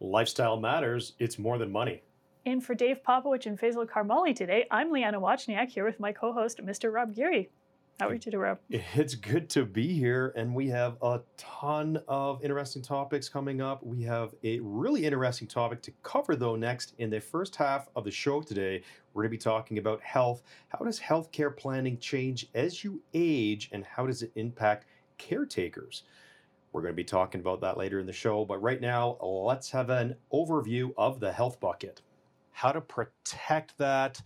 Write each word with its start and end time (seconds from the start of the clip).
Lifestyle 0.00 0.56
matters, 0.56 1.14
it's 1.18 1.40
more 1.40 1.58
than 1.58 1.72
money. 1.72 2.02
And 2.46 2.64
for 2.64 2.72
Dave 2.72 3.02
Popowich 3.02 3.46
and 3.46 3.58
Faisal 3.58 3.84
Karmali 3.84 4.34
today, 4.34 4.64
I'm 4.70 4.92
Leanna 4.92 5.20
Wachniak 5.20 5.70
here 5.70 5.84
with 5.84 5.98
my 5.98 6.12
co 6.12 6.32
host, 6.32 6.64
Mr. 6.64 6.92
Rob 6.92 7.16
Gerrie. 7.16 7.50
How 7.98 8.06
are 8.08 8.12
you 8.12 8.20
today, 8.20 8.36
Rob? 8.36 8.60
It's 8.70 9.16
good 9.16 9.50
to 9.50 9.64
be 9.64 9.88
here, 9.88 10.32
and 10.36 10.54
we 10.54 10.68
have 10.68 10.98
a 11.02 11.20
ton 11.36 12.00
of 12.06 12.44
interesting 12.44 12.80
topics 12.80 13.28
coming 13.28 13.60
up. 13.60 13.84
We 13.84 14.02
have 14.02 14.36
a 14.44 14.60
really 14.60 15.04
interesting 15.04 15.48
topic 15.48 15.82
to 15.82 15.92
cover, 16.04 16.36
though, 16.36 16.54
next 16.54 16.94
in 16.98 17.10
the 17.10 17.20
first 17.20 17.56
half 17.56 17.88
of 17.96 18.04
the 18.04 18.12
show 18.12 18.40
today. 18.40 18.82
We're 19.12 19.24
going 19.24 19.32
to 19.32 19.36
be 19.36 19.42
talking 19.42 19.78
about 19.78 20.00
health. 20.00 20.44
How 20.68 20.84
does 20.84 21.00
healthcare 21.00 21.56
planning 21.56 21.98
change 21.98 22.46
as 22.54 22.84
you 22.84 23.02
age, 23.14 23.68
and 23.72 23.84
how 23.84 24.06
does 24.06 24.22
it 24.22 24.30
impact 24.36 24.86
caretakers? 25.18 26.04
We're 26.72 26.82
going 26.82 26.92
to 26.92 26.96
be 26.96 27.04
talking 27.04 27.40
about 27.40 27.60
that 27.62 27.76
later 27.76 27.98
in 27.98 28.06
the 28.06 28.12
show, 28.12 28.44
but 28.44 28.62
right 28.62 28.80
now, 28.80 29.16
let's 29.22 29.70
have 29.70 29.90
an 29.90 30.16
overview 30.32 30.92
of 30.96 31.20
the 31.20 31.32
health 31.32 31.60
bucket. 31.60 32.02
How 32.52 32.72
to 32.72 32.80
protect 32.80 33.78
that 33.78 34.20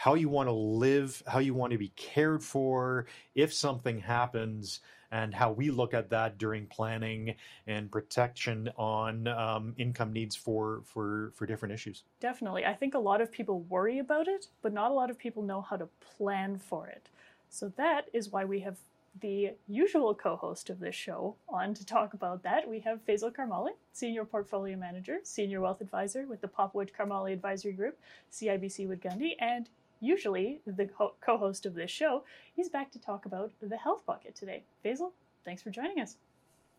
how 0.00 0.14
you 0.14 0.30
want 0.30 0.48
to 0.48 0.52
live, 0.52 1.22
how 1.26 1.40
you 1.40 1.52
want 1.52 1.72
to 1.72 1.78
be 1.78 1.92
cared 1.94 2.42
for 2.42 3.04
if 3.34 3.52
something 3.52 3.98
happens, 4.00 4.80
and 5.10 5.34
how 5.34 5.52
we 5.52 5.70
look 5.70 5.92
at 5.92 6.08
that 6.08 6.38
during 6.38 6.66
planning 6.68 7.34
and 7.66 7.92
protection 7.92 8.70
on 8.78 9.28
um, 9.28 9.74
income 9.76 10.10
needs 10.10 10.34
for, 10.34 10.80
for, 10.86 11.32
for 11.34 11.44
different 11.44 11.74
issues. 11.74 12.04
Definitely. 12.18 12.64
I 12.64 12.72
think 12.72 12.94
a 12.94 12.98
lot 12.98 13.20
of 13.20 13.30
people 13.30 13.60
worry 13.64 13.98
about 13.98 14.26
it, 14.26 14.46
but 14.62 14.72
not 14.72 14.90
a 14.90 14.94
lot 14.94 15.10
of 15.10 15.18
people 15.18 15.42
know 15.42 15.60
how 15.60 15.76
to 15.76 15.88
plan 16.16 16.56
for 16.56 16.86
it. 16.86 17.10
So 17.50 17.70
that 17.76 18.06
is 18.14 18.30
why 18.30 18.46
we 18.46 18.60
have 18.60 18.78
the 19.20 19.52
usual 19.66 20.14
co-host 20.14 20.70
of 20.70 20.78
this 20.78 20.94
show 20.94 21.36
on 21.48 21.74
to 21.74 21.84
talk 21.84 22.14
about 22.14 22.42
that. 22.44 22.68
We 22.68 22.80
have 22.80 23.04
Faisal 23.04 23.34
Karmali, 23.34 23.72
Senior 23.92 24.24
Portfolio 24.24 24.76
Manager, 24.76 25.18
Senior 25.22 25.60
Wealth 25.60 25.80
Advisor 25.80 26.26
with 26.26 26.40
the 26.40 26.48
Popowich 26.48 26.90
Karmali 26.96 27.32
Advisory 27.32 27.72
Group, 27.72 27.98
CIBC 28.32 28.88
Wood 28.88 29.02
Gundy, 29.02 29.32
and 29.40 29.68
usually 30.00 30.60
the 30.66 30.86
co 30.86 31.36
host 31.36 31.66
of 31.66 31.74
this 31.74 31.90
show, 31.90 32.24
he's 32.54 32.68
back 32.68 32.90
to 32.92 32.98
talk 32.98 33.26
about 33.26 33.52
the 33.60 33.76
health 33.76 34.04
bucket 34.06 34.34
today. 34.34 34.62
Faisal, 34.84 35.12
thanks 35.44 35.62
for 35.62 35.70
joining 35.70 36.00
us. 36.00 36.16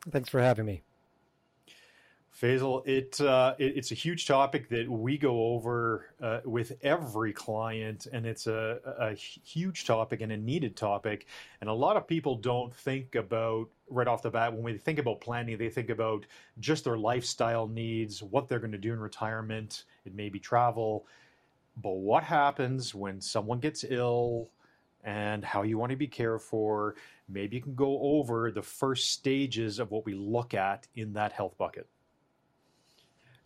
Thanks 0.09 0.29
for 0.29 0.41
having 0.41 0.65
me. 0.65 0.81
Faisal, 2.39 2.87
it, 2.87 3.19
uh, 3.19 3.55
it, 3.59 3.77
it's 3.77 3.91
a 3.91 3.95
huge 3.95 4.25
topic 4.25 4.69
that 4.69 4.89
we 4.89 5.17
go 5.17 5.47
over 5.47 6.07
uh, 6.21 6.39
with 6.45 6.71
every 6.81 7.33
client, 7.33 8.07
and 8.11 8.25
it's 8.25 8.47
a, 8.47 8.79
a 8.99 9.13
huge 9.13 9.85
topic 9.85 10.21
and 10.21 10.31
a 10.31 10.37
needed 10.37 10.75
topic. 10.75 11.27
And 11.59 11.69
a 11.69 11.73
lot 11.73 11.97
of 11.97 12.07
people 12.07 12.35
don't 12.35 12.73
think 12.73 13.15
about 13.15 13.69
right 13.89 14.07
off 14.07 14.21
the 14.21 14.29
bat 14.29 14.53
when 14.53 14.63
we 14.63 14.77
think 14.77 14.97
about 14.97 15.19
planning, 15.19 15.57
they 15.57 15.69
think 15.69 15.89
about 15.89 16.25
just 16.59 16.85
their 16.85 16.97
lifestyle 16.97 17.67
needs, 17.67 18.23
what 18.23 18.47
they're 18.47 18.59
going 18.59 18.71
to 18.71 18.77
do 18.77 18.93
in 18.93 18.99
retirement. 18.99 19.83
It 20.05 20.15
may 20.15 20.29
be 20.29 20.39
travel, 20.39 21.05
but 21.81 21.97
what 21.97 22.23
happens 22.23 22.95
when 22.95 23.19
someone 23.19 23.59
gets 23.59 23.83
ill 23.87 24.49
and 25.03 25.43
how 25.43 25.63
you 25.63 25.77
want 25.77 25.89
to 25.89 25.97
be 25.97 26.07
cared 26.07 26.41
for? 26.41 26.95
Maybe 27.27 27.57
you 27.57 27.61
can 27.61 27.75
go 27.75 27.99
over 27.99 28.51
the 28.51 28.61
first 28.61 29.11
stages 29.11 29.79
of 29.79 29.91
what 29.91 30.05
we 30.05 30.13
look 30.13 30.53
at 30.53 30.87
in 30.95 31.13
that 31.13 31.33
health 31.33 31.57
bucket. 31.57 31.87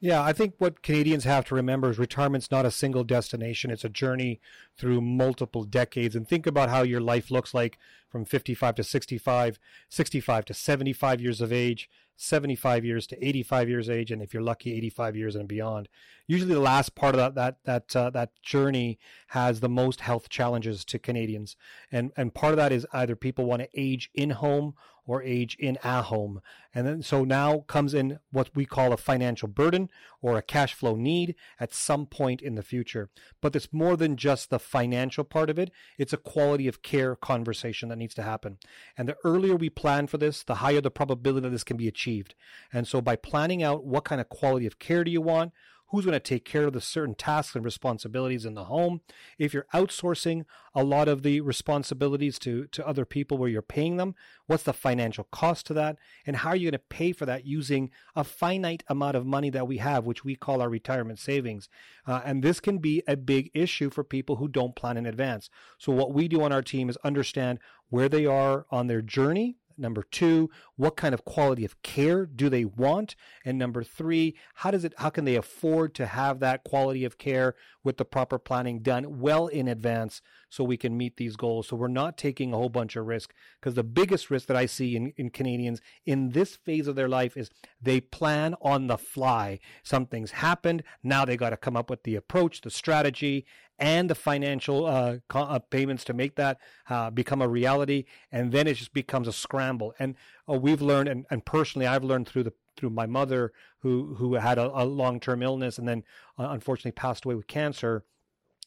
Yeah, 0.01 0.21
I 0.21 0.33
think 0.33 0.55
what 0.57 0.81
Canadians 0.81 1.23
have 1.23 1.45
to 1.45 1.55
remember 1.55 1.89
is 1.89 1.97
retirement's 1.97 2.51
not 2.51 2.65
a 2.65 2.71
single 2.71 3.03
destination. 3.03 3.71
It's 3.71 3.85
a 3.85 3.89
journey 3.89 4.41
through 4.77 5.01
multiple 5.01 5.63
decades. 5.63 6.15
And 6.15 6.27
think 6.27 6.45
about 6.45 6.69
how 6.69 6.83
your 6.83 6.99
life 6.99 7.31
looks 7.31 7.53
like 7.53 7.77
from 8.09 8.25
55 8.25 8.75
to 8.75 8.83
65, 8.83 9.59
65 9.89 10.45
to 10.45 10.53
75 10.53 11.21
years 11.21 11.41
of 11.41 11.53
age, 11.53 11.89
75 12.17 12.85
years 12.85 13.07
to 13.07 13.25
85 13.25 13.69
years 13.69 13.89
age, 13.89 14.11
and 14.11 14.21
if 14.21 14.33
you're 14.33 14.43
lucky, 14.43 14.73
85 14.73 15.15
years 15.15 15.35
and 15.35 15.47
beyond. 15.47 15.89
Usually, 16.27 16.53
the 16.53 16.59
last 16.59 16.95
part 16.95 17.15
of 17.15 17.19
that 17.19 17.35
that 17.35 17.57
that 17.65 17.95
uh, 17.95 18.09
that 18.11 18.31
journey 18.41 18.99
has 19.27 19.59
the 19.59 19.69
most 19.69 20.01
health 20.01 20.29
challenges 20.29 20.85
to 20.85 20.99
Canadians, 20.99 21.55
and 21.91 22.11
and 22.15 22.33
part 22.33 22.53
of 22.53 22.57
that 22.57 22.71
is 22.71 22.87
either 22.93 23.15
people 23.15 23.45
want 23.45 23.63
to 23.63 23.69
age 23.73 24.09
in 24.13 24.31
home 24.31 24.75
or 25.05 25.21
age 25.23 25.55
in 25.59 25.77
a 25.83 26.01
home. 26.01 26.41
And 26.73 26.85
then 26.85 27.01
so 27.01 27.23
now 27.23 27.59
comes 27.67 27.93
in 27.93 28.19
what 28.31 28.49
we 28.55 28.65
call 28.65 28.91
a 28.91 28.97
financial 28.97 29.47
burden 29.47 29.89
or 30.21 30.37
a 30.37 30.41
cash 30.41 30.73
flow 30.73 30.95
need 30.95 31.35
at 31.59 31.73
some 31.73 32.05
point 32.05 32.41
in 32.41 32.55
the 32.55 32.63
future. 32.63 33.09
But 33.41 33.55
it's 33.55 33.71
more 33.71 33.95
than 33.95 34.17
just 34.17 34.49
the 34.49 34.59
financial 34.59 35.23
part 35.23 35.49
of 35.49 35.59
it. 35.59 35.71
It's 35.97 36.13
a 36.13 36.17
quality 36.17 36.67
of 36.67 36.81
care 36.81 37.15
conversation 37.15 37.89
that 37.89 37.97
needs 37.97 38.15
to 38.15 38.23
happen. 38.23 38.57
And 38.97 39.07
the 39.07 39.17
earlier 39.23 39.55
we 39.55 39.69
plan 39.69 40.07
for 40.07 40.17
this, 40.17 40.43
the 40.43 40.55
higher 40.55 40.81
the 40.81 40.91
probability 40.91 41.43
that 41.43 41.51
this 41.51 41.63
can 41.63 41.77
be 41.77 41.87
achieved. 41.87 42.35
And 42.73 42.87
so 42.87 42.99
by 43.01 43.15
planning 43.15 43.63
out 43.63 43.85
what 43.85 44.05
kind 44.05 44.19
of 44.19 44.29
quality 44.29 44.65
of 44.65 44.79
care 44.79 45.03
do 45.03 45.11
you 45.11 45.21
want, 45.21 45.53
who's 45.87 46.05
going 46.05 46.13
to 46.13 46.19
take 46.19 46.45
care 46.45 46.65
of 46.65 46.73
the 46.73 46.81
certain 46.81 47.15
tasks 47.15 47.55
and 47.55 47.63
responsibilities 47.63 48.45
in 48.45 48.53
the 48.53 48.65
home. 48.65 49.01
If 49.37 49.53
you're 49.53 49.67
outsourcing 49.73 50.45
a 50.73 50.83
lot 50.83 51.07
of 51.07 51.23
the 51.23 51.41
responsibilities 51.41 52.39
to, 52.39 52.65
to 52.67 52.87
other 52.87 53.05
people 53.05 53.37
where 53.37 53.49
you're 53.49 53.61
paying 53.61 53.97
them, 53.97 54.15
what's 54.47 54.63
the 54.63 54.73
financial 54.73 55.25
cost 55.31 55.65
to 55.67 55.73
that? 55.75 55.97
And 56.25 56.37
how 56.37 56.49
are 56.49 56.55
you 56.55 56.71
going 56.71 56.79
to 56.79 56.95
pay 56.95 57.11
for 57.11 57.25
that 57.25 57.45
using 57.45 57.91
a 58.15 58.23
finite 58.23 58.83
amount 58.87 59.15
of 59.15 59.25
money 59.25 59.49
that 59.51 59.67
we 59.67 59.77
have, 59.77 60.05
which 60.05 60.25
we 60.25 60.35
call 60.35 60.61
our 60.61 60.69
retirement 60.69 61.19
savings? 61.19 61.69
Uh, 62.07 62.21
and 62.25 62.43
this 62.43 62.59
can 62.59 62.79
be 62.79 63.03
a 63.07 63.15
big 63.15 63.51
issue 63.53 63.89
for 63.89 64.03
people 64.03 64.37
who 64.37 64.47
don't 64.47 64.75
plan 64.75 64.97
in 64.97 65.05
advance. 65.05 65.49
So 65.77 65.91
what 65.91 66.13
we 66.13 66.27
do 66.27 66.41
on 66.41 66.51
our 66.51 66.61
team 66.61 66.89
is 66.89 66.97
understand 67.03 67.59
where 67.89 68.09
they 68.09 68.25
are 68.25 68.65
on 68.71 68.87
their 68.87 69.01
journey 69.01 69.57
Number 69.77 70.03
two, 70.03 70.49
what 70.75 70.95
kind 70.95 71.13
of 71.13 71.25
quality 71.25 71.65
of 71.65 71.81
care 71.81 72.25
do 72.25 72.49
they 72.49 72.65
want? 72.65 73.15
And 73.43 73.57
number 73.57 73.83
three, 73.83 74.35
how 74.55 74.71
does 74.71 74.85
it, 74.85 74.93
how 74.97 75.09
can 75.09 75.25
they 75.25 75.35
afford 75.35 75.93
to 75.95 76.05
have 76.05 76.39
that 76.39 76.63
quality 76.63 77.03
of 77.03 77.17
care 77.17 77.55
with 77.83 77.97
the 77.97 78.05
proper 78.05 78.39
planning 78.39 78.79
done 78.79 79.19
well 79.19 79.47
in 79.47 79.67
advance 79.67 80.21
so 80.55 80.63
we 80.63 80.77
can 80.77 80.97
meet 80.97 81.17
these 81.17 81.35
goals? 81.35 81.67
So 81.67 81.75
we're 81.75 81.87
not 81.87 82.17
taking 82.17 82.53
a 82.53 82.57
whole 82.57 82.69
bunch 82.69 82.95
of 82.95 83.05
risk 83.05 83.33
because 83.59 83.75
the 83.75 83.83
biggest 83.83 84.29
risk 84.29 84.47
that 84.47 84.57
I 84.57 84.65
see 84.65 84.95
in, 84.95 85.13
in 85.17 85.29
Canadians 85.29 85.81
in 86.05 86.29
this 86.29 86.55
phase 86.55 86.87
of 86.87 86.95
their 86.95 87.09
life 87.09 87.35
is 87.35 87.49
they 87.81 87.99
plan 87.99 88.55
on 88.61 88.87
the 88.87 88.97
fly. 88.97 89.59
Something's 89.83 90.31
happened. 90.31 90.83
Now 91.03 91.25
they 91.25 91.37
got 91.37 91.49
to 91.49 91.57
come 91.57 91.75
up 91.75 91.89
with 91.89 92.03
the 92.03 92.15
approach, 92.15 92.61
the 92.61 92.69
strategy, 92.69 93.45
and 93.77 94.09
the 94.09 94.15
financial 94.15 94.85
uh, 94.85 95.17
uh, 95.33 95.59
payments 95.59 96.05
to 96.05 96.13
make 96.13 96.35
that 96.35 96.57
uh, 96.89 97.09
become 97.09 97.41
a 97.41 97.47
reality. 97.47 98.05
And 98.31 98.51
then 98.51 98.67
it 98.67 98.75
just 98.75 98.93
becomes 98.93 99.27
a 99.27 99.33
scramble. 99.33 99.93
And 99.99 100.15
uh, 100.49 100.53
we've 100.53 100.81
learned, 100.81 101.09
and, 101.09 101.25
and 101.29 101.45
personally, 101.45 101.85
I've 101.85 102.03
learned 102.03 102.27
through 102.27 102.43
the 102.43 102.53
through 102.77 102.89
my 102.89 103.05
mother 103.05 103.53
who 103.79 104.15
who 104.15 104.33
had 104.33 104.57
a, 104.57 104.69
a 104.81 104.83
long 104.83 105.19
term 105.19 105.41
illness 105.41 105.77
and 105.77 105.87
then 105.87 106.03
uh, 106.37 106.47
unfortunately 106.49 106.91
passed 106.91 107.23
away 107.23 107.33
with 107.33 107.47
cancer 107.47 108.03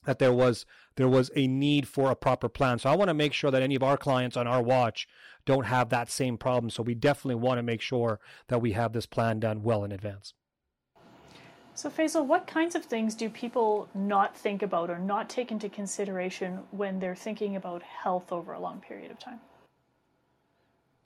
that 0.09 0.19
there 0.19 0.33
was 0.33 0.65
there 0.97 1.07
was 1.07 1.31
a 1.37 1.47
need 1.47 1.87
for 1.87 2.11
a 2.11 2.17
proper 2.17 2.49
plan. 2.49 2.79
So 2.79 2.89
I 2.89 2.97
want 2.97 3.09
to 3.09 3.15
make 3.15 3.35
sure 3.35 3.51
that 3.51 3.61
any 3.61 3.75
of 3.75 3.83
our 3.83 3.99
clients 3.99 4.39
on 4.39 4.47
our 4.47 4.63
watch 4.63 5.07
don't 5.45 5.67
have 5.67 5.91
that 5.91 6.11
same 6.11 6.39
problem. 6.39 6.71
So 6.71 6.83
we 6.83 6.95
definitely 6.95 7.35
want 7.35 7.59
to 7.59 7.63
make 7.63 7.83
sure 7.83 8.19
that 8.47 8.63
we 8.63 8.73
have 8.73 8.95
this 8.95 9.05
plan 9.05 9.39
done 9.39 9.63
well 9.63 9.85
in 9.85 9.93
advance. 9.93 10.33
So, 11.75 11.91
Faisal, 11.91 12.27
what 12.27 12.47
kinds 12.47 12.75
of 12.75 12.87
things 12.87 13.15
do 13.15 13.29
people 13.29 13.87
not 13.95 14.35
think 14.35 14.63
about 14.63 14.89
or 14.89 14.99
not 14.99 15.29
take 15.29 15.53
into 15.53 15.69
consideration 15.69 16.61
when 16.71 16.99
they're 17.01 17.15
thinking 17.15 17.55
about 17.55 17.83
health 17.83 18.33
over 18.33 18.55
a 18.55 18.59
long 18.59 18.81
period 18.81 19.11
of 19.11 19.19
time? 19.19 19.41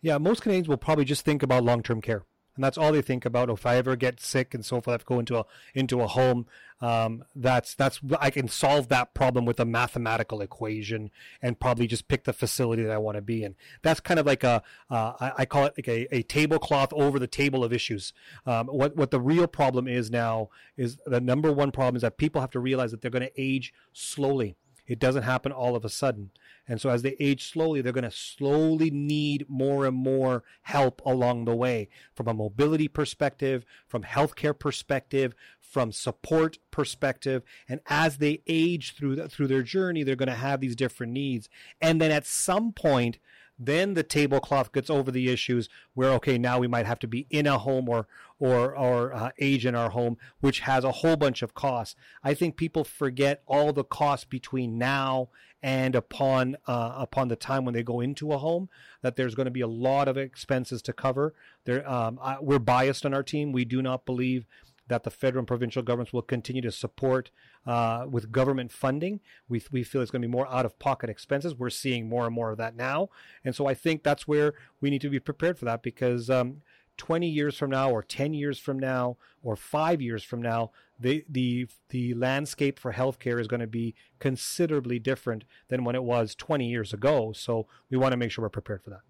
Yeah, 0.01 0.19
most 0.19 0.43
Canadians 0.43 0.69
will 0.69 0.77
probably 0.77 1.05
just 1.05 1.25
think 1.25 1.43
about 1.43 1.65
long 1.65 1.83
term 1.83 2.01
care 2.01 2.23
and 2.55 2.65
that's 2.65 2.77
all 2.77 2.93
they 2.93 3.03
think 3.03 3.25
about. 3.25 3.49
If 3.49 3.65
I 3.65 3.77
ever 3.77 3.97
get 3.97 4.21
sick 4.21 4.55
and 4.55 4.65
so 4.65 4.77
forth, 4.77 4.89
I 4.89 4.93
have 4.93 5.01
to 5.01 5.07
go 5.07 5.19
into 5.19 5.39
a 5.39 5.45
into 5.75 6.01
a 6.01 6.07
home. 6.07 6.47
Um, 6.81 7.25
that's 7.35 7.75
that's 7.75 8.01
I 8.21 8.31
can 8.31 8.49
solve 8.49 8.89
that 8.89 9.15
problem 9.15 9.45
with 9.45 9.61
a 9.61 9.65
mathematical 9.65 10.41
equation 10.41 11.11
and 11.41 11.59
probably 11.59 11.87
just 11.87 12.09
pick 12.09 12.25
the 12.25 12.33
facility 12.33 12.83
that 12.83 12.93
I 12.93 12.99
want 12.99 13.17
to 13.17 13.23
be 13.23 13.45
in. 13.45 13.55
That's 13.83 14.01
kind 14.01 14.19
of 14.19 14.27
like 14.27 14.45
a 14.45 14.63
uh, 14.91 15.13
I, 15.21 15.33
I, 15.39 15.45
call 15.45 15.67
it 15.67 15.75
like 15.79 15.89
a, 15.89 16.15
a 16.15 16.23
tablecloth 16.23 16.93
over 16.93 17.19
the 17.19 17.27
table 17.27 17.65
of 17.65 17.73
issues. 17.73 18.13
Um, 18.45 18.67
what 18.67 18.97
what 18.97 19.11
the 19.11 19.21
real 19.21 19.47
problem 19.47 19.87
is 19.87 20.11
now 20.11 20.51
is 20.77 20.99
the 21.07 21.21
number 21.21 21.53
one 21.53 21.71
problem 21.71 21.97
is 21.97 22.03
that 22.03 22.19
people 22.19 22.41
have 22.41 22.51
to 22.51 22.61
realize 22.61 22.91
that 22.91 23.01
they're 23.01 23.11
going 23.11 23.23
to 23.23 23.41
age 23.41 23.73
slowly. 23.93 24.57
It 24.87 24.99
doesn't 24.99 25.23
happen 25.23 25.53
all 25.53 25.77
of 25.77 25.85
a 25.85 25.89
sudden. 25.89 26.33
And 26.69 26.81
so 26.81 26.91
as 26.91 27.03
they 27.03 27.17
age 27.19 27.51
slowly, 27.51 27.81
they're 27.81 27.93
going 27.93 28.05
to 28.05 28.11
slowly 28.11 28.91
need 28.91 29.47
more 29.49 29.85
and 29.85 29.97
more 29.97 30.45
help 30.63 31.03
along 31.05 31.45
the 31.45 31.57
way 31.57 31.89
from 32.15 32.29
a 32.29 32.35
mobility 32.35 32.89
perspective, 32.89 33.65
from 33.89 34.05
healthcare 34.05 34.57
perspective, 34.57 35.35
from 35.61 35.91
support 35.91 36.59
perspective. 36.71 37.43
And 37.69 37.81
as 37.87 38.19
they 38.19 38.43
age 38.47 38.95
through 38.95 39.17
the, 39.17 39.29
through 39.29 39.49
their 39.49 39.63
journey, 39.63 40.03
they're 40.03 40.17
going 40.17 40.29
to 40.29 40.35
have 40.35 40.61
these 40.61 40.77
different 40.77 41.13
needs. 41.13 41.49
And 41.81 42.01
then 42.01 42.11
at 42.11 42.27
some 42.27 42.73
point, 42.73 43.19
then 43.67 43.95
the 43.95 44.03
tablecloth 44.03 44.73
gets 44.73 44.91
over 44.91 45.11
the 45.11 45.31
issues 45.31 45.69
where 45.95 46.11
okay, 46.11 46.39
now 46.39 46.59
we 46.59 46.69
might 46.69 46.87
have 46.87 46.99
to 47.01 47.07
be 47.07 47.27
in 47.31 47.47
a 47.47 47.59
home 47.59 47.89
or 47.89 48.07
or 48.39 48.77
or 48.77 49.15
uh, 49.15 49.31
age 49.39 49.67
in 49.67 49.75
our 49.75 49.91
home, 49.91 50.17
which 50.41 50.61
has 50.61 50.85
a 50.85 50.93
whole 50.93 51.17
bunch 51.17 51.43
of 51.43 51.55
costs. 51.55 51.97
I 52.25 52.35
think 52.35 52.57
people 52.57 52.85
forget 52.85 53.43
all 53.47 53.73
the 53.73 53.85
costs 53.85 54.25
between 54.25 54.79
now 54.79 55.29
and 55.63 55.95
upon 55.95 56.57
uh, 56.67 56.95
upon 56.97 57.29
the 57.29 57.37
time 57.37 57.65
when 57.65 57.75
they 57.75 57.83
go 57.83 58.01
into 58.01 58.33
a 58.33 58.39
home 58.39 58.69
that 59.03 59.17
there's 59.17 59.35
going 59.35 59.47
to 59.47 59.53
be 59.53 59.61
a 59.61 59.67
lot 59.67 60.09
of 60.09 60.17
expenses 60.17 60.83
to 60.83 60.93
cover. 60.93 61.35
There, 61.65 61.89
um, 61.89 62.19
I, 62.21 62.39
we're 62.41 62.59
biased 62.59 63.07
on 63.07 63.15
our 63.15 63.23
team. 63.23 63.53
We 63.53 63.65
do 63.65 63.81
not 63.81 64.05
believe 64.05 64.47
that 64.89 65.05
the 65.05 65.11
federal 65.11 65.41
and 65.41 65.49
provincial 65.49 65.83
governments 65.83 66.13
will 66.13 66.23
continue 66.23 66.63
to 66.63 66.73
support 66.73 67.31
uh, 67.67 68.07
with 68.11 68.33
government 68.33 68.73
funding. 68.73 69.21
We, 69.49 69.63
we 69.71 69.85
feel 69.85 70.03
it's 70.03 70.11
going 70.11 70.23
to 70.23 70.29
be 70.29 70.33
more 70.33 70.49
out 70.49 70.67
of 70.67 70.79
pocket 70.79 71.09
expenses. 71.11 71.55
We're 71.55 71.71
seeing 71.71 72.09
more 72.09 72.27
and 72.27 72.35
more 72.35 72.51
of 72.51 72.59
that 72.59 72.77
now. 72.77 73.09
And 73.45 73.55
so 73.55 73.67
I 73.67 73.75
think 73.75 74.03
that's 74.03 74.27
where 74.27 74.55
we 74.81 74.91
need 74.91 75.01
to 75.03 75.11
be 75.11 75.21
prepared 75.21 75.59
for 75.59 75.65
that 75.67 75.83
because 75.83 76.29
um, 76.29 76.63
20 76.97 77.29
years 77.29 77.57
from 77.57 77.71
now 77.71 77.91
or 77.91 78.03
10 78.03 78.35
years 78.35 78.59
from 78.59 78.79
now 78.79 79.17
or 79.43 79.57
5 79.57 80.01
years 80.01 80.23
from 80.23 80.43
now 80.43 80.71
the 81.01 81.25
the 81.29 81.67
the 81.89 82.15
landscape 82.15 82.79
for 82.79 82.93
healthcare 82.93 83.41
is 83.41 83.49
going 83.49 83.61
to 83.61 83.67
be 83.67 83.95
considerably 84.21 84.99
different 84.99 85.45
than 85.69 85.85
when 85.85 85.97
it 85.97 86.05
was 86.05 86.35
20 86.35 86.69
years 86.69 86.93
ago 86.93 87.33
so 87.33 87.67
we 87.91 87.97
want 87.97 88.13
to 88.13 88.17
make 88.17 88.31
sure 88.31 88.45
we're 88.45 88.51
prepared 88.51 88.83
for 88.83 88.91
that 88.91 89.01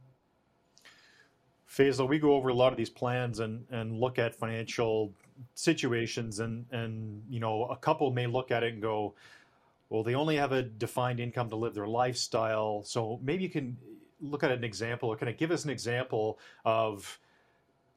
Faisal, 1.73 2.09
we 2.09 2.19
go 2.19 2.35
over 2.35 2.51
a 2.51 2.55
lot 2.55 2.73
of 2.73 2.77
these 2.77 2.91
plans 2.91 3.41
and, 3.41 3.65
and 3.71 3.99
look 3.99 4.19
at 4.19 4.35
financial 4.35 5.13
situations 5.55 6.39
and, 6.39 6.67
and 6.71 7.23
you 7.31 7.41
know 7.41 7.65
a 7.65 7.77
couple 7.77 8.11
may 8.11 8.27
look 8.27 8.51
at 8.51 8.63
it 8.63 8.75
and 8.75 8.83
go 8.83 9.15
well 9.89 10.03
they 10.03 10.15
only 10.15 10.37
have 10.37 10.53
a 10.53 10.63
defined 10.63 11.19
income 11.19 11.49
to 11.49 11.57
live 11.57 11.75
their 11.75 11.87
lifestyle. 11.87 12.83
So 12.85 13.19
maybe 13.23 13.43
you 13.43 13.49
can 13.49 13.77
look 14.21 14.45
at 14.45 14.51
an 14.51 14.65
example 14.65 15.09
or 15.09 15.17
kind 15.17 15.31
of 15.31 15.39
give 15.39 15.51
us 15.51 15.65
an 15.65 15.71
example 15.71 16.39
of 16.65 17.19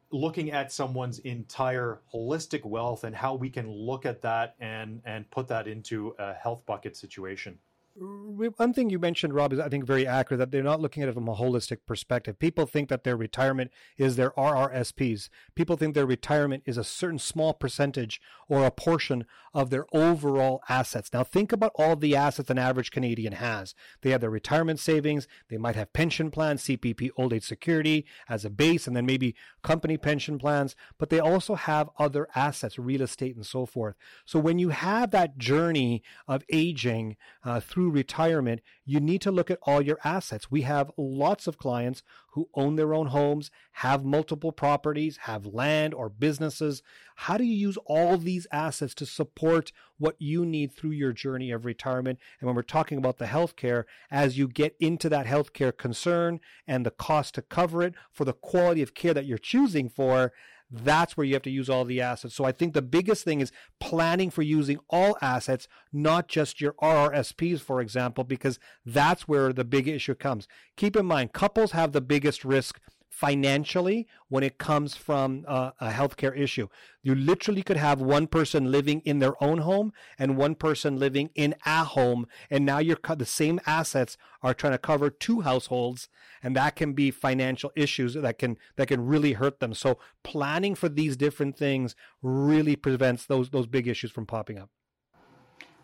looking 0.09 0.51
at 0.51 0.71
someone's 0.71 1.19
entire 1.19 1.99
holistic 2.13 2.63
wealth 2.63 3.03
and 3.03 3.13
how 3.13 3.35
we 3.35 3.49
can 3.49 3.69
look 3.69 4.05
at 4.05 4.21
that 4.21 4.55
and 4.61 5.01
and 5.05 5.29
put 5.31 5.49
that 5.49 5.67
into 5.67 6.15
a 6.17 6.33
health 6.33 6.65
bucket 6.65 6.95
situation 6.95 7.59
one 7.97 8.73
thing 8.73 8.89
you 8.89 8.99
mentioned, 8.99 9.33
Rob, 9.33 9.53
is 9.53 9.59
I 9.59 9.69
think 9.69 9.85
very 9.85 10.05
accurate 10.05 10.39
that 10.39 10.51
they're 10.51 10.61
not 10.61 10.81
looking 10.81 11.01
at 11.01 11.07
it 11.07 11.13
from 11.13 11.29
a 11.29 11.35
holistic 11.35 11.79
perspective. 11.87 12.37
People 12.37 12.65
think 12.65 12.89
that 12.89 13.05
their 13.05 13.15
retirement 13.15 13.71
is 13.97 14.17
their 14.17 14.31
RRSPs. 14.31 15.29
People 15.55 15.77
think 15.77 15.95
their 15.95 16.05
retirement 16.05 16.63
is 16.65 16.77
a 16.77 16.83
certain 16.83 17.19
small 17.19 17.53
percentage 17.53 18.19
or 18.49 18.65
a 18.65 18.71
portion 18.71 19.25
of 19.53 19.69
their 19.69 19.85
overall 19.93 20.61
assets. 20.67 21.09
Now, 21.13 21.23
think 21.23 21.53
about 21.53 21.71
all 21.75 21.95
the 21.95 22.17
assets 22.17 22.49
an 22.49 22.57
average 22.57 22.91
Canadian 22.91 23.33
has. 23.33 23.73
They 24.01 24.09
have 24.09 24.19
their 24.19 24.29
retirement 24.29 24.79
savings, 24.79 25.25
they 25.49 25.57
might 25.57 25.75
have 25.75 25.93
pension 25.93 26.31
plans, 26.31 26.63
CPP, 26.63 27.11
old 27.15 27.31
age 27.31 27.45
security 27.45 28.05
as 28.27 28.43
a 28.43 28.49
base, 28.49 28.87
and 28.87 28.95
then 28.95 29.05
maybe 29.05 29.35
company 29.63 29.97
pension 29.97 30.37
plans, 30.37 30.75
but 30.97 31.09
they 31.09 31.19
also 31.19 31.55
have 31.55 31.89
other 31.97 32.27
assets, 32.35 32.77
real 32.77 33.01
estate, 33.01 33.37
and 33.37 33.45
so 33.45 33.65
forth. 33.65 33.95
So 34.25 34.37
when 34.37 34.59
you 34.59 34.69
have 34.69 35.11
that 35.11 35.37
journey 35.37 36.03
of 36.27 36.43
aging 36.51 37.15
uh, 37.43 37.61
through 37.61 37.84
retirement, 37.89 38.61
you 38.85 38.99
need 38.99 39.21
to 39.21 39.31
look 39.31 39.49
at 39.49 39.59
all 39.63 39.81
your 39.81 39.99
assets. 40.03 40.51
We 40.51 40.61
have 40.61 40.91
lots 40.97 41.47
of 41.47 41.57
clients 41.57 42.03
who 42.33 42.49
own 42.53 42.75
their 42.75 42.93
own 42.93 43.07
homes, 43.07 43.49
have 43.73 44.03
multiple 44.03 44.51
properties, 44.51 45.17
have 45.23 45.45
land 45.45 45.93
or 45.93 46.09
businesses. 46.09 46.83
How 47.15 47.37
do 47.37 47.43
you 47.43 47.55
use 47.55 47.77
all 47.85 48.17
these 48.17 48.45
assets 48.51 48.93
to 48.95 49.05
support 49.05 49.71
what 49.97 50.15
you 50.19 50.45
need 50.45 50.73
through 50.73 50.91
your 50.91 51.13
journey 51.13 51.51
of 51.51 51.65
retirement? 51.65 52.19
And 52.39 52.47
when 52.47 52.55
we're 52.55 52.61
talking 52.63 52.97
about 52.97 53.17
the 53.17 53.25
healthcare, 53.25 53.85
as 54.11 54.37
you 54.37 54.47
get 54.47 54.75
into 54.79 55.07
that 55.09 55.25
healthcare 55.25 55.75
concern 55.75 56.39
and 56.67 56.85
the 56.85 56.91
cost 56.91 57.35
to 57.35 57.41
cover 57.41 57.81
it 57.81 57.95
for 58.11 58.25
the 58.25 58.33
quality 58.33 58.81
of 58.81 58.93
care 58.93 59.13
that 59.13 59.25
you're 59.25 59.37
choosing 59.37 59.89
for, 59.89 60.33
that's 60.83 61.15
where 61.15 61.25
you 61.25 61.33
have 61.33 61.43
to 61.43 61.49
use 61.49 61.69
all 61.69 61.85
the 61.85 62.01
assets. 62.01 62.35
So 62.35 62.43
I 62.43 62.51
think 62.51 62.73
the 62.73 62.81
biggest 62.81 63.23
thing 63.23 63.41
is 63.41 63.51
planning 63.79 64.29
for 64.29 64.41
using 64.41 64.79
all 64.89 65.17
assets, 65.21 65.67
not 65.93 66.27
just 66.27 66.59
your 66.59 66.73
RRSPs, 66.73 67.61
for 67.61 67.81
example, 67.81 68.23
because 68.23 68.59
that's 68.85 69.27
where 69.27 69.53
the 69.53 69.63
big 69.63 69.87
issue 69.87 70.15
comes. 70.15 70.47
Keep 70.75 70.95
in 70.95 71.05
mind, 71.05 71.33
couples 71.33 71.71
have 71.71 71.91
the 71.91 72.01
biggest 72.01 72.43
risk 72.43 72.79
financially 73.15 74.05
when 74.27 74.43
it 74.43 74.57
comes 74.57 74.93
from 74.97 75.45
uh, 75.47 75.71
a 75.79 75.89
healthcare 75.89 76.37
issue. 76.37 76.67
You 77.01 77.15
literally 77.15 77.63
could 77.63 77.77
have 77.77 78.01
one 78.01 78.27
person 78.27 78.73
living 78.73 79.01
in 79.05 79.19
their 79.19 79.41
own 79.41 79.59
home 79.59 79.93
and 80.19 80.35
one 80.35 80.55
person 80.55 80.99
living 80.99 81.29
in 81.33 81.55
a 81.65 81.85
home, 81.85 82.27
and 82.49 82.65
now 82.65 82.79
you're 82.79 82.97
the 83.17 83.25
same 83.25 83.61
assets 83.65 84.17
are 84.41 84.53
trying 84.53 84.73
to 84.73 84.77
cover 84.77 85.09
two 85.09 85.41
households, 85.41 86.09
and 86.43 86.57
that 86.57 86.75
can 86.75 86.91
be 86.91 87.09
financial 87.09 87.71
issues 87.73 88.15
that 88.15 88.37
can 88.37 88.57
that 88.75 88.89
can 88.89 89.05
really 89.05 89.33
hurt 89.33 89.61
them. 89.61 89.73
So 89.73 89.97
planning 90.23 90.75
for 90.75 90.89
these 90.89 91.15
different 91.15 91.57
things 91.57 91.95
really 92.21 92.75
prevents 92.75 93.25
those 93.25 93.49
those 93.51 93.67
big 93.67 93.87
issues 93.87 94.11
from 94.11 94.25
popping 94.25 94.59
up. 94.59 94.69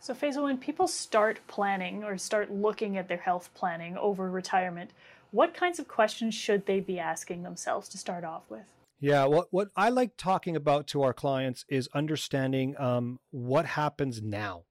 So, 0.04 0.16
Faisal, 0.16 0.45
when 0.45 0.57
people 0.57 0.88
start 0.88 1.39
planning 1.45 2.04
or 2.04 2.18
start 2.18 2.51
looking 2.51 2.98
at 2.98 3.07
their 3.07 3.18
health 3.18 3.51
planning 3.54 3.95
over 3.98 4.31
retirement, 4.31 4.89
what 5.31 5.54
kinds 5.54 5.80
of 5.80 5.88
questions 5.88 6.36
should 6.36 6.66
they 6.66 6.80
be 6.80 7.00
asking 7.00 7.44
themselves 7.44 7.89
to 7.89 7.98
start 7.98 8.24
off 8.24 8.44
with? 8.50 8.66
Yeah, 9.00 9.25
what 9.25 9.48
what 9.50 9.69
I 9.75 9.89
like 9.89 10.16
talking 10.16 10.56
about 10.56 10.86
to 10.88 11.01
our 11.01 11.13
clients 11.13 11.66
is 11.68 11.89
understanding 11.95 12.75
um, 12.78 13.19
what 13.31 13.66
happens 13.66 14.22
now. 14.22 14.66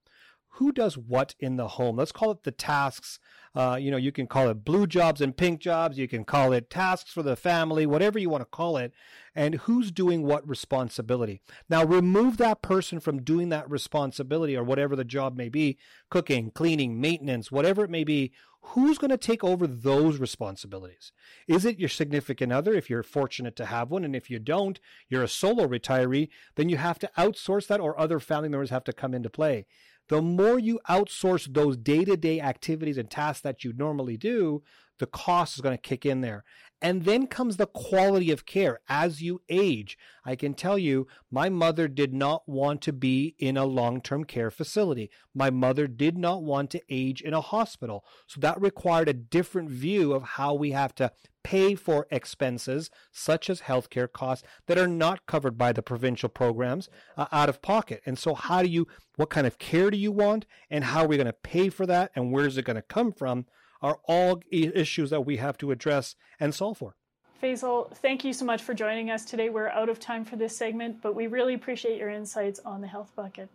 Who 0.55 0.71
does 0.71 0.97
what 0.97 1.35
in 1.39 1.57
the 1.57 1.67
home? 1.67 1.97
Let's 1.97 2.11
call 2.11 2.31
it 2.31 2.43
the 2.43 2.51
tasks. 2.51 3.19
Uh, 3.53 3.77
you 3.79 3.91
know, 3.91 3.97
you 3.97 4.11
can 4.11 4.27
call 4.27 4.49
it 4.49 4.63
blue 4.63 4.87
jobs 4.87 5.19
and 5.19 5.35
pink 5.35 5.59
jobs. 5.59 5.97
You 5.97 6.07
can 6.07 6.23
call 6.23 6.53
it 6.53 6.69
tasks 6.69 7.11
for 7.11 7.21
the 7.21 7.35
family, 7.35 7.85
whatever 7.85 8.17
you 8.17 8.29
want 8.29 8.41
to 8.41 8.45
call 8.45 8.77
it. 8.77 8.93
And 9.35 9.55
who's 9.55 9.91
doing 9.91 10.23
what 10.23 10.47
responsibility? 10.47 11.41
Now, 11.69 11.83
remove 11.83 12.37
that 12.37 12.61
person 12.61 12.99
from 12.99 13.23
doing 13.23 13.49
that 13.49 13.69
responsibility 13.69 14.55
or 14.55 14.63
whatever 14.63 14.95
the 14.95 15.03
job 15.03 15.35
may 15.35 15.49
be 15.49 15.77
cooking, 16.09 16.51
cleaning, 16.51 17.01
maintenance, 17.01 17.51
whatever 17.51 17.83
it 17.83 17.89
may 17.89 18.03
be 18.03 18.31
who's 18.61 18.97
going 18.97 19.09
to 19.09 19.17
take 19.17 19.43
over 19.43 19.65
those 19.67 20.17
responsibilities? 20.17 21.11
Is 21.47 21.65
it 21.65 21.79
your 21.79 21.89
significant 21.89 22.53
other 22.53 22.73
if 22.73 22.89
you're 22.89 23.03
fortunate 23.03 23.55
to 23.57 23.65
have 23.65 23.89
one? 23.89 24.05
And 24.05 24.15
if 24.15 24.29
you 24.29 24.39
don't, 24.39 24.79
you're 25.09 25.23
a 25.23 25.27
solo 25.27 25.67
retiree, 25.67 26.29
then 26.55 26.69
you 26.69 26.77
have 26.77 26.99
to 26.99 27.09
outsource 27.17 27.67
that 27.67 27.79
or 27.79 27.99
other 27.99 28.19
family 28.19 28.49
members 28.49 28.69
have 28.69 28.83
to 28.85 28.93
come 28.93 29.13
into 29.13 29.29
play. 29.29 29.65
The 30.09 30.21
more 30.21 30.59
you 30.59 30.79
outsource 30.89 31.53
those 31.53 31.77
day 31.77 32.03
to 32.05 32.17
day 32.17 32.41
activities 32.41 32.97
and 32.97 33.09
tasks 33.09 33.40
that 33.41 33.63
you 33.63 33.73
normally 33.73 34.17
do, 34.17 34.63
the 34.99 35.07
cost 35.07 35.55
is 35.55 35.61
going 35.61 35.75
to 35.75 35.81
kick 35.81 36.05
in 36.05 36.21
there. 36.21 36.43
And 36.81 37.05
then 37.05 37.27
comes 37.27 37.57
the 37.57 37.67
quality 37.67 38.31
of 38.31 38.45
care 38.45 38.79
as 38.89 39.21
you 39.21 39.41
age. 39.49 39.97
I 40.25 40.35
can 40.35 40.53
tell 40.53 40.77
you, 40.79 41.07
my 41.29 41.49
mother 41.49 41.87
did 41.87 42.13
not 42.13 42.47
want 42.47 42.81
to 42.83 42.93
be 42.93 43.35
in 43.37 43.55
a 43.55 43.65
long 43.65 44.01
term 44.01 44.23
care 44.23 44.49
facility. 44.49 45.11
My 45.33 45.49
mother 45.49 45.87
did 45.87 46.17
not 46.17 46.43
want 46.43 46.71
to 46.71 46.81
age 46.89 47.21
in 47.21 47.33
a 47.33 47.41
hospital. 47.41 48.03
So 48.25 48.39
that 48.41 48.59
required 48.59 49.09
a 49.09 49.13
different 49.13 49.69
view 49.69 50.13
of 50.13 50.23
how 50.23 50.53
we 50.53 50.71
have 50.71 50.95
to 50.95 51.11
pay 51.43 51.75
for 51.75 52.07
expenses 52.11 52.89
such 53.11 53.49
as 53.49 53.61
healthcare 53.61 54.11
costs 54.11 54.45
that 54.67 54.77
are 54.77 54.87
not 54.87 55.25
covered 55.25 55.57
by 55.57 55.71
the 55.71 55.81
provincial 55.81 56.29
programs 56.29 56.89
uh, 57.17 57.25
out 57.31 57.49
of 57.49 57.61
pocket. 57.61 58.01
And 58.05 58.17
so, 58.17 58.35
how 58.35 58.61
do 58.61 58.67
you, 58.67 58.87
what 59.15 59.29
kind 59.29 59.47
of 59.47 59.57
care 59.57 59.91
do 59.91 59.97
you 59.97 60.11
want, 60.11 60.45
and 60.69 60.83
how 60.83 61.03
are 61.03 61.07
we 61.07 61.17
going 61.17 61.27
to 61.27 61.33
pay 61.33 61.69
for 61.69 61.85
that, 61.85 62.11
and 62.15 62.31
where 62.31 62.45
is 62.45 62.57
it 62.57 62.65
going 62.65 62.75
to 62.75 62.81
come 62.81 63.11
from? 63.11 63.45
are 63.81 63.99
all 64.05 64.41
issues 64.51 65.09
that 65.09 65.25
we 65.25 65.37
have 65.37 65.57
to 65.57 65.71
address 65.71 66.15
and 66.39 66.53
solve 66.53 66.77
for. 66.77 66.95
Faisal, 67.41 67.91
thank 67.97 68.23
you 68.23 68.33
so 68.33 68.45
much 68.45 68.61
for 68.61 68.73
joining 68.73 69.09
us 69.09 69.25
today. 69.25 69.49
We're 69.49 69.69
out 69.69 69.89
of 69.89 69.99
time 69.99 70.23
for 70.23 70.35
this 70.35 70.55
segment, 70.55 71.01
but 71.01 71.15
we 71.15 71.25
really 71.25 71.55
appreciate 71.55 71.97
your 71.97 72.09
insights 72.09 72.59
on 72.63 72.81
the 72.81 72.87
health 72.87 73.11
bucket. 73.15 73.49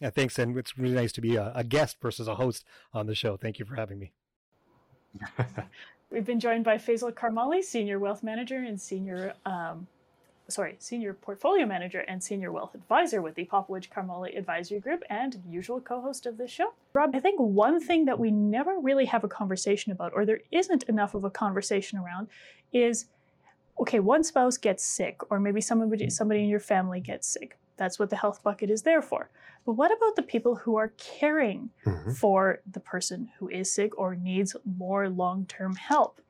Yeah, 0.00 0.10
thanks. 0.10 0.38
And 0.38 0.56
it's 0.56 0.78
really 0.78 0.94
nice 0.94 1.12
to 1.12 1.20
be 1.20 1.36
a, 1.36 1.52
a 1.54 1.64
guest 1.64 1.98
versus 2.00 2.28
a 2.28 2.36
host 2.36 2.64
on 2.94 3.06
the 3.06 3.14
show. 3.14 3.36
Thank 3.36 3.58
you 3.58 3.66
for 3.66 3.76
having 3.76 3.98
me. 3.98 4.12
We've 6.10 6.24
been 6.24 6.40
joined 6.40 6.64
by 6.64 6.76
Faisal 6.76 7.12
Karmali, 7.12 7.62
Senior 7.62 7.98
Wealth 7.98 8.22
Manager 8.22 8.56
and 8.56 8.80
Senior 8.80 9.34
um, 9.44 9.86
sorry, 10.48 10.76
Senior 10.78 11.12
Portfolio 11.12 11.66
Manager 11.66 12.00
and 12.00 12.22
Senior 12.22 12.52
Wealth 12.52 12.74
Advisor 12.74 13.20
with 13.22 13.34
the 13.34 13.44
Popowich 13.46 13.88
Karmali 13.90 14.36
Advisory 14.36 14.80
Group 14.80 15.02
and 15.10 15.42
usual 15.48 15.80
co 15.80 16.00
host 16.00 16.26
of 16.26 16.36
this 16.38 16.50
show. 16.50 16.72
Rob, 16.94 17.14
I 17.14 17.20
think 17.20 17.40
one 17.40 17.80
thing 17.80 18.04
that 18.04 18.18
we 18.18 18.30
never 18.30 18.78
really 18.78 19.06
have 19.06 19.24
a 19.24 19.28
conversation 19.28 19.92
about, 19.92 20.12
or 20.14 20.24
there 20.24 20.40
isn't 20.50 20.84
enough 20.84 21.14
of 21.14 21.24
a 21.24 21.30
conversation 21.30 21.98
around, 21.98 22.28
is 22.72 23.06
okay, 23.80 24.00
one 24.00 24.24
spouse 24.24 24.56
gets 24.56 24.84
sick, 24.84 25.20
or 25.30 25.38
maybe 25.38 25.60
somebody, 25.60 26.08
somebody 26.10 26.42
in 26.42 26.48
your 26.48 26.60
family 26.60 27.00
gets 27.00 27.26
sick. 27.26 27.58
That's 27.76 27.98
what 27.98 28.10
the 28.10 28.16
health 28.16 28.42
bucket 28.42 28.70
is 28.70 28.82
there 28.82 29.02
for. 29.02 29.30
But 29.64 29.72
what 29.72 29.90
about 29.96 30.16
the 30.16 30.22
people 30.22 30.56
who 30.56 30.76
are 30.76 30.92
caring 30.96 31.70
mm-hmm. 31.84 32.12
for 32.12 32.60
the 32.70 32.80
person 32.80 33.30
who 33.38 33.48
is 33.48 33.72
sick 33.72 33.98
or 33.98 34.14
needs 34.14 34.56
more 34.64 35.08
long 35.08 35.46
term 35.46 35.76
help? 35.76 36.20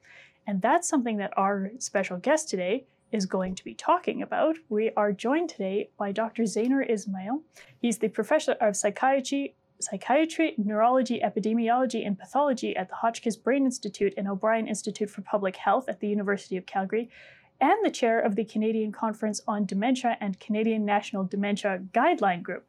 And 0.46 0.62
that's 0.62 0.88
something 0.88 1.16
that 1.18 1.36
our 1.36 1.70
special 1.78 2.18
guest 2.18 2.48
today, 2.48 2.86
is 3.12 3.26
going 3.26 3.54
to 3.54 3.64
be 3.64 3.74
talking 3.74 4.22
about. 4.22 4.56
We 4.68 4.90
are 4.96 5.12
joined 5.12 5.48
today 5.48 5.90
by 5.98 6.12
Dr. 6.12 6.42
Zahinoor 6.42 6.88
Ismail. 6.88 7.42
He's 7.80 7.98
the 7.98 8.08
professor 8.08 8.52
of 8.52 8.76
psychiatry, 8.76 9.54
psychiatry, 9.80 10.54
neurology, 10.58 11.20
epidemiology, 11.20 12.06
and 12.06 12.18
pathology 12.18 12.76
at 12.76 12.88
the 12.88 12.96
Hotchkiss 12.96 13.36
Brain 13.36 13.64
Institute 13.64 14.14
and 14.16 14.28
O'Brien 14.28 14.66
Institute 14.66 15.10
for 15.10 15.22
Public 15.22 15.56
Health 15.56 15.88
at 15.88 16.00
the 16.00 16.08
University 16.08 16.56
of 16.56 16.66
Calgary, 16.66 17.08
and 17.60 17.84
the 17.84 17.90
chair 17.90 18.20
of 18.20 18.36
the 18.36 18.44
Canadian 18.44 18.92
Conference 18.92 19.40
on 19.46 19.66
Dementia 19.66 20.16
and 20.20 20.38
Canadian 20.40 20.84
National 20.84 21.24
Dementia 21.24 21.82
Guideline 21.92 22.42
Group. 22.42 22.66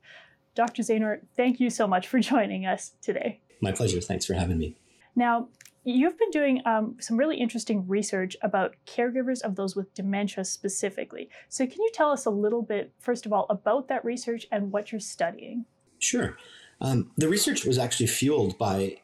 Dr. 0.56 0.82
Zahinoor, 0.82 1.20
thank 1.36 1.60
you 1.60 1.70
so 1.70 1.88
much 1.88 2.08
for 2.08 2.20
joining 2.32 2.66
us 2.66 2.94
today. 3.02 3.42
My 3.62 3.72
pleasure. 3.72 4.02
Thanks 4.02 4.26
for 4.26 4.34
having 4.34 4.58
me. 4.58 4.76
Now, 5.16 5.50
you've 5.84 6.18
been 6.18 6.30
doing 6.32 6.62
um, 6.66 6.98
some 7.00 7.18
really 7.18 7.38
interesting 7.38 7.88
research 7.88 8.36
about 8.42 8.76
caregivers 8.86 9.42
of 9.42 9.56
those 9.56 9.76
with 9.76 9.94
dementia 9.94 10.46
specifically. 10.46 11.30
So, 11.50 11.66
can 11.66 11.78
you 11.80 11.90
tell 11.94 12.12
us 12.12 12.26
a 12.26 12.30
little 12.30 12.62
bit, 12.62 12.92
first 13.00 13.26
of 13.26 13.34
all, 13.34 13.46
about 13.50 13.88
that 13.88 14.06
research 14.06 14.46
and 14.52 14.72
what 14.72 14.92
you're 14.92 15.02
studying? 15.02 15.66
Sure. 16.00 16.38
Um, 16.82 17.12
the 17.18 17.28
research 17.28 17.66
was 17.66 17.78
actually 17.78 18.08
fueled 18.08 18.58
by, 18.58 18.98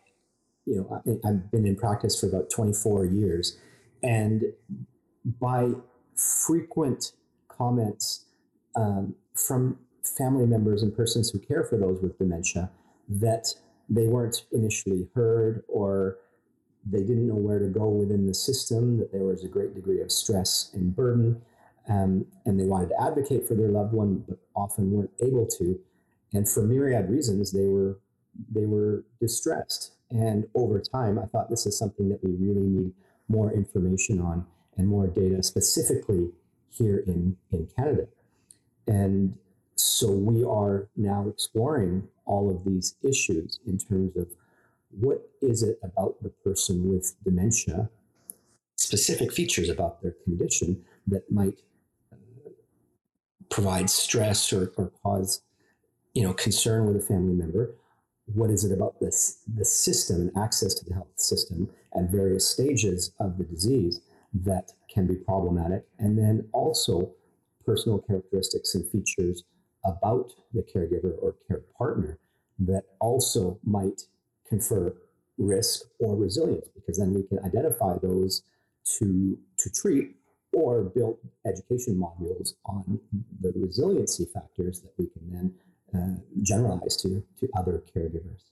you 0.66 0.76
know, 0.76 1.20
I've 1.26 1.52
been 1.52 1.66
in 1.66 1.76
practice 1.76 2.20
for 2.20 2.28
about 2.28 2.50
24 2.52 3.06
years, 3.06 3.58
and 4.04 4.44
by 5.40 5.72
frequent 6.16 7.14
comments 7.48 8.26
um, 8.76 9.16
from 9.36 9.78
family 10.04 10.46
members 10.46 10.84
and 10.84 10.96
persons 10.96 11.30
who 11.30 11.40
care 11.40 11.64
for 11.64 11.78
those 11.78 12.02
with 12.02 12.18
dementia 12.18 12.70
that 13.08 13.54
they 13.90 14.08
weren't 14.08 14.46
initially 14.52 15.08
heard 15.14 15.64
or 15.68 16.18
they 16.86 17.00
didn't 17.00 17.28
know 17.28 17.36
where 17.36 17.60
to 17.60 17.68
go 17.68 17.88
within 17.88 18.28
the 18.28 18.34
system, 18.34 18.98
that 18.98 19.12
there 19.12 19.24
was 19.24 19.44
a 19.44 19.48
great 19.48 19.74
degree 19.74 20.02
of 20.02 20.12
stress 20.12 20.70
and 20.74 20.96
burden, 20.96 21.42
um, 21.88 22.26
and 22.46 22.60
they 22.60 22.66
wanted 22.66 22.90
to 22.90 23.02
advocate 23.02 23.48
for 23.48 23.56
their 23.56 23.70
loved 23.70 23.94
one, 23.94 24.24
but 24.28 24.38
often 24.56 24.92
weren't 24.92 25.12
able 25.22 25.46
to. 25.46 25.80
And 26.34 26.48
for 26.48 26.64
myriad 26.64 27.10
reasons, 27.10 27.52
they 27.52 27.68
were 27.68 28.00
they 28.52 28.66
were 28.66 29.06
distressed. 29.22 29.92
And 30.10 30.48
over 30.56 30.80
time, 30.80 31.20
I 31.20 31.26
thought 31.28 31.50
this 31.50 31.66
is 31.68 31.78
something 31.78 32.10
that 32.10 32.24
we 32.24 32.32
really 32.32 32.68
need 32.68 32.94
more 33.30 33.54
information 33.54 34.20
on 34.20 34.46
and 34.78 34.88
more 34.88 35.08
data 35.08 35.44
specifically 35.44 36.30
here 36.70 37.04
in, 37.06 37.38
in 37.52 37.68
Canada. 37.78 38.08
And 38.88 39.38
so 39.76 40.12
we 40.12 40.44
are 40.44 40.88
now 40.96 41.28
exploring 41.28 42.08
all 42.26 42.50
of 42.50 42.64
these 42.64 42.96
issues 43.04 43.60
in 43.66 43.78
terms 43.78 44.16
of 44.16 44.28
what 44.90 45.30
is 45.42 45.64
it 45.64 45.80
about 45.84 46.22
the 46.22 46.30
person 46.30 46.90
with 46.90 47.16
dementia, 47.24 47.90
specific 48.76 49.32
features 49.32 49.70
about 49.70 50.02
their 50.02 50.16
condition 50.24 50.84
that 51.08 51.32
might 51.32 51.62
uh, 52.12 52.16
provide 53.50 53.90
stress 53.90 54.54
or, 54.54 54.72
or 54.78 54.92
cause 55.02 55.42
you 56.14 56.24
know 56.24 56.34
concern 56.34 56.86
with 56.86 56.96
a 56.96 57.06
family 57.06 57.34
member 57.34 57.76
what 58.34 58.50
is 58.50 58.64
it 58.64 58.72
about 58.72 59.00
this 59.00 59.40
the 59.56 59.66
system 59.66 60.22
and 60.22 60.32
access 60.38 60.74
to 60.74 60.86
the 60.86 60.94
health 60.94 61.08
system 61.16 61.70
at 61.96 62.10
various 62.10 62.48
stages 62.48 63.12
of 63.20 63.38
the 63.38 63.44
disease 63.44 64.02
that 64.34 64.72
can 64.90 65.08
be 65.08 65.16
problematic 65.16 65.86
and 66.00 66.18
then 66.18 66.48
also 66.54 67.12
personal 67.66 68.00
characteristics 68.00 68.76
and 68.76 68.90
features 68.90 69.44
about 69.86 70.32
the 70.54 70.64
caregiver 70.64 71.16
or 71.22 71.36
care 71.48 71.62
partner 71.78 72.20
that 72.60 72.84
also 73.00 73.60
might 73.64 74.02
confer 74.48 74.96
risk 75.38 75.82
or 76.00 76.16
resilience 76.16 76.68
because 76.76 76.98
then 76.98 77.14
we 77.14 77.24
can 77.24 77.40
identify 77.46 77.98
those 78.02 78.44
to 78.86 79.38
to 79.58 79.70
treat 79.70 80.16
or 80.54 80.84
build 80.84 81.18
education 81.48 81.96
modules 81.96 82.54
on 82.66 83.00
the 83.42 83.52
resiliency 83.56 84.26
factors 84.32 84.82
that 84.82 84.92
we 84.98 85.08
can 85.08 85.32
then 85.32 85.54
uh, 85.96 86.22
generalize 86.42 86.96
to 86.98 87.24
to 87.40 87.50
other 87.58 87.84
caregivers. 87.96 88.44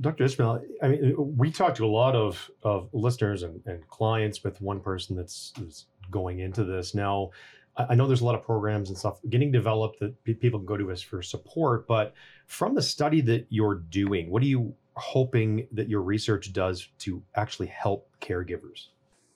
Dr. 0.00 0.24
Ismail, 0.24 0.64
I 0.82 0.88
mean, 0.88 1.36
we 1.36 1.50
talked 1.50 1.76
to 1.76 1.84
a 1.84 1.88
lot 1.88 2.14
of, 2.14 2.50
of 2.62 2.88
listeners 2.92 3.42
and, 3.42 3.60
and 3.66 3.86
clients 3.88 4.42
with 4.42 4.60
one 4.60 4.80
person 4.80 5.16
that's, 5.16 5.52
that's 5.58 5.86
going 6.10 6.40
into 6.40 6.64
this. 6.64 6.94
Now, 6.94 7.30
I 7.76 7.94
know 7.94 8.06
there's 8.06 8.20
a 8.20 8.24
lot 8.24 8.34
of 8.34 8.42
programs 8.42 8.88
and 8.88 8.98
stuff 8.98 9.18
getting 9.28 9.50
developed 9.50 10.00
that 10.00 10.22
people 10.40 10.58
can 10.60 10.66
go 10.66 10.76
to 10.76 10.90
us 10.90 11.00
for 11.02 11.22
support, 11.22 11.86
but 11.86 12.14
from 12.46 12.74
the 12.74 12.82
study 12.82 13.20
that 13.22 13.46
you're 13.48 13.76
doing, 13.76 14.30
what 14.30 14.42
are 14.42 14.46
you 14.46 14.74
hoping 14.94 15.66
that 15.72 15.88
your 15.88 16.02
research 16.02 16.52
does 16.52 16.88
to 16.98 17.22
actually 17.34 17.68
help 17.68 18.08
caregivers? 18.20 18.88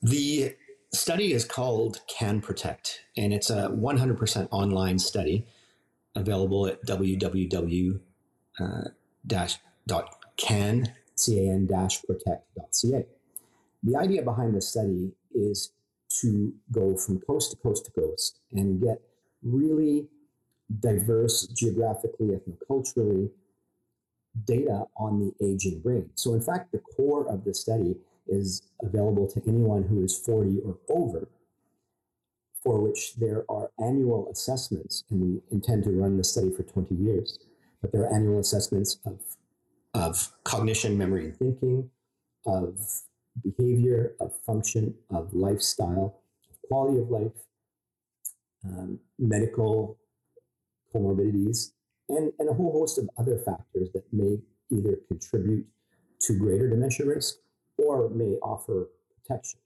The 0.03 0.55
study 0.93 1.33
is 1.33 1.45
called 1.45 2.01
Can 2.09 2.41
Protect, 2.41 3.05
and 3.17 3.33
it's 3.33 3.49
a 3.49 3.69
100% 3.69 4.49
online 4.51 4.99
study 4.99 5.47
available 6.15 6.67
at 6.67 6.79
uh, 8.61 8.83
www.can 10.39 10.89
protect.ca. 12.07 13.07
The 13.83 13.97
idea 13.97 14.23
behind 14.23 14.55
this 14.55 14.69
study 14.69 15.13
is 15.35 15.73
to 16.21 16.53
go 16.73 16.97
from 16.97 17.21
coast 17.21 17.51
to 17.51 17.57
coast 17.57 17.85
to 17.87 17.91
coast 17.93 18.41
and 18.53 18.81
get 18.81 19.01
really 19.43 20.09
diverse 20.81 21.47
geographically, 21.49 22.29
ethnoculturally 22.29 23.31
data 24.45 24.85
on 24.97 25.21
the 25.21 25.47
aging 25.47 25.81
brain. 25.81 26.11
So, 26.15 26.35
in 26.35 26.43
fact, 26.43 26.73
the 26.73 26.79
core 26.79 27.27
of 27.29 27.45
the 27.45 27.55
study 27.55 27.97
is 28.29 28.63
available 28.83 29.27
to 29.29 29.43
anyone 29.47 29.85
who 29.85 30.03
is 30.05 30.17
40 30.19 30.61
or 30.65 30.79
over, 30.89 31.29
for 32.63 32.81
which 32.81 33.15
there 33.17 33.45
are 33.49 33.71
annual 33.79 34.29
assessments, 34.31 35.05
and 35.11 35.21
we 35.21 35.41
intend 35.51 35.85
to 35.85 35.91
run 35.91 36.17
the 36.17 36.25
study 36.25 36.51
for 36.51 36.65
20 36.65 36.95
years. 36.95 37.39
But 37.81 37.93
there 37.93 38.03
are 38.03 38.15
annual 38.15 38.41
assessments 38.41 38.99
of, 39.07 39.21
of 39.97 40.29
cognition, 40.45 40.99
memory, 40.99 41.25
and 41.25 41.37
thinking, 41.37 41.91
of 42.45 42.79
behavior, 43.43 44.13
of 44.21 44.31
function, 44.45 44.95
of 45.11 45.33
lifestyle, 45.33 46.21
of 46.51 46.69
quality 46.69 47.01
of 47.01 47.11
life, 47.11 47.33
um, 48.65 49.01
medical 49.19 49.99
comorbidities, 50.95 51.73
and, 52.11 52.31
and 52.39 52.51
a 52.51 52.53
whole 52.53 52.73
host 52.73 52.99
of 52.99 53.09
other 53.17 53.39
factors 53.39 53.89
that 53.95 54.05
may 54.13 54.39
either 54.71 54.99
contribute 55.09 55.67
to 56.21 56.39
greater 56.39 56.69
dementia 56.69 57.07
risk 57.07 57.37
or 57.79 58.11
may 58.11 58.35
offer 58.43 58.89
protection. 59.17 59.61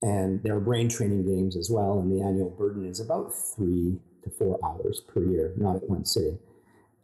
And 0.00 0.40
there 0.44 0.54
are 0.54 0.60
brain 0.60 0.88
training 0.88 1.26
games 1.26 1.56
as 1.56 1.70
well, 1.70 1.98
and 1.98 2.12
the 2.12 2.24
annual 2.24 2.50
burden 2.50 2.86
is 2.86 3.00
about 3.00 3.34
three 3.34 3.98
to 4.22 4.30
four 4.30 4.60
hours 4.64 5.00
per 5.00 5.24
year, 5.24 5.54
not 5.56 5.74
at 5.74 5.90
one 5.90 6.04
sitting. 6.04 6.38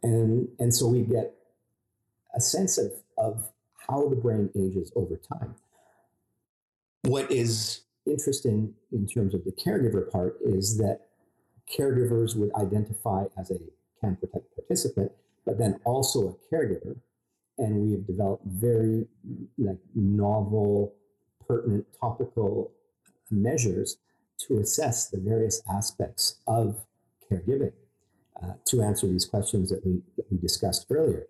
And, 0.01 0.47
and 0.59 0.73
so 0.73 0.87
we 0.87 1.01
get 1.01 1.33
a 2.35 2.41
sense 2.41 2.77
of, 2.77 2.91
of 3.17 3.51
how 3.87 4.07
the 4.09 4.15
brain 4.15 4.49
ages 4.55 4.91
over 4.95 5.15
time. 5.15 5.55
What 7.03 7.31
is 7.31 7.81
interesting 8.05 8.73
in 8.91 9.07
terms 9.07 9.33
of 9.33 9.43
the 9.45 9.51
caregiver 9.51 10.09
part 10.11 10.37
is 10.43 10.77
that 10.77 11.01
caregivers 11.77 12.35
would 12.35 12.53
identify 12.55 13.25
as 13.37 13.51
a 13.51 13.57
Can 14.01 14.15
Protect 14.17 14.53
participant, 14.55 15.11
but 15.45 15.57
then 15.57 15.79
also 15.85 16.29
a 16.29 16.55
caregiver. 16.55 16.97
And 17.57 17.81
we 17.81 17.91
have 17.93 18.05
developed 18.05 18.45
very 18.45 19.07
like 19.57 19.77
novel, 19.95 20.93
pertinent, 21.47 21.85
topical 21.99 22.71
measures 23.31 23.97
to 24.47 24.59
assess 24.59 25.09
the 25.09 25.17
various 25.17 25.61
aspects 25.71 26.35
of 26.47 26.85
caregiving 27.31 27.71
uh, 28.43 28.53
to 28.65 28.81
answer 28.81 29.07
these 29.07 29.25
questions 29.25 29.69
that 29.69 29.85
we, 29.85 30.01
that 30.17 30.25
we 30.29 30.37
discussed 30.37 30.85
earlier. 30.89 31.25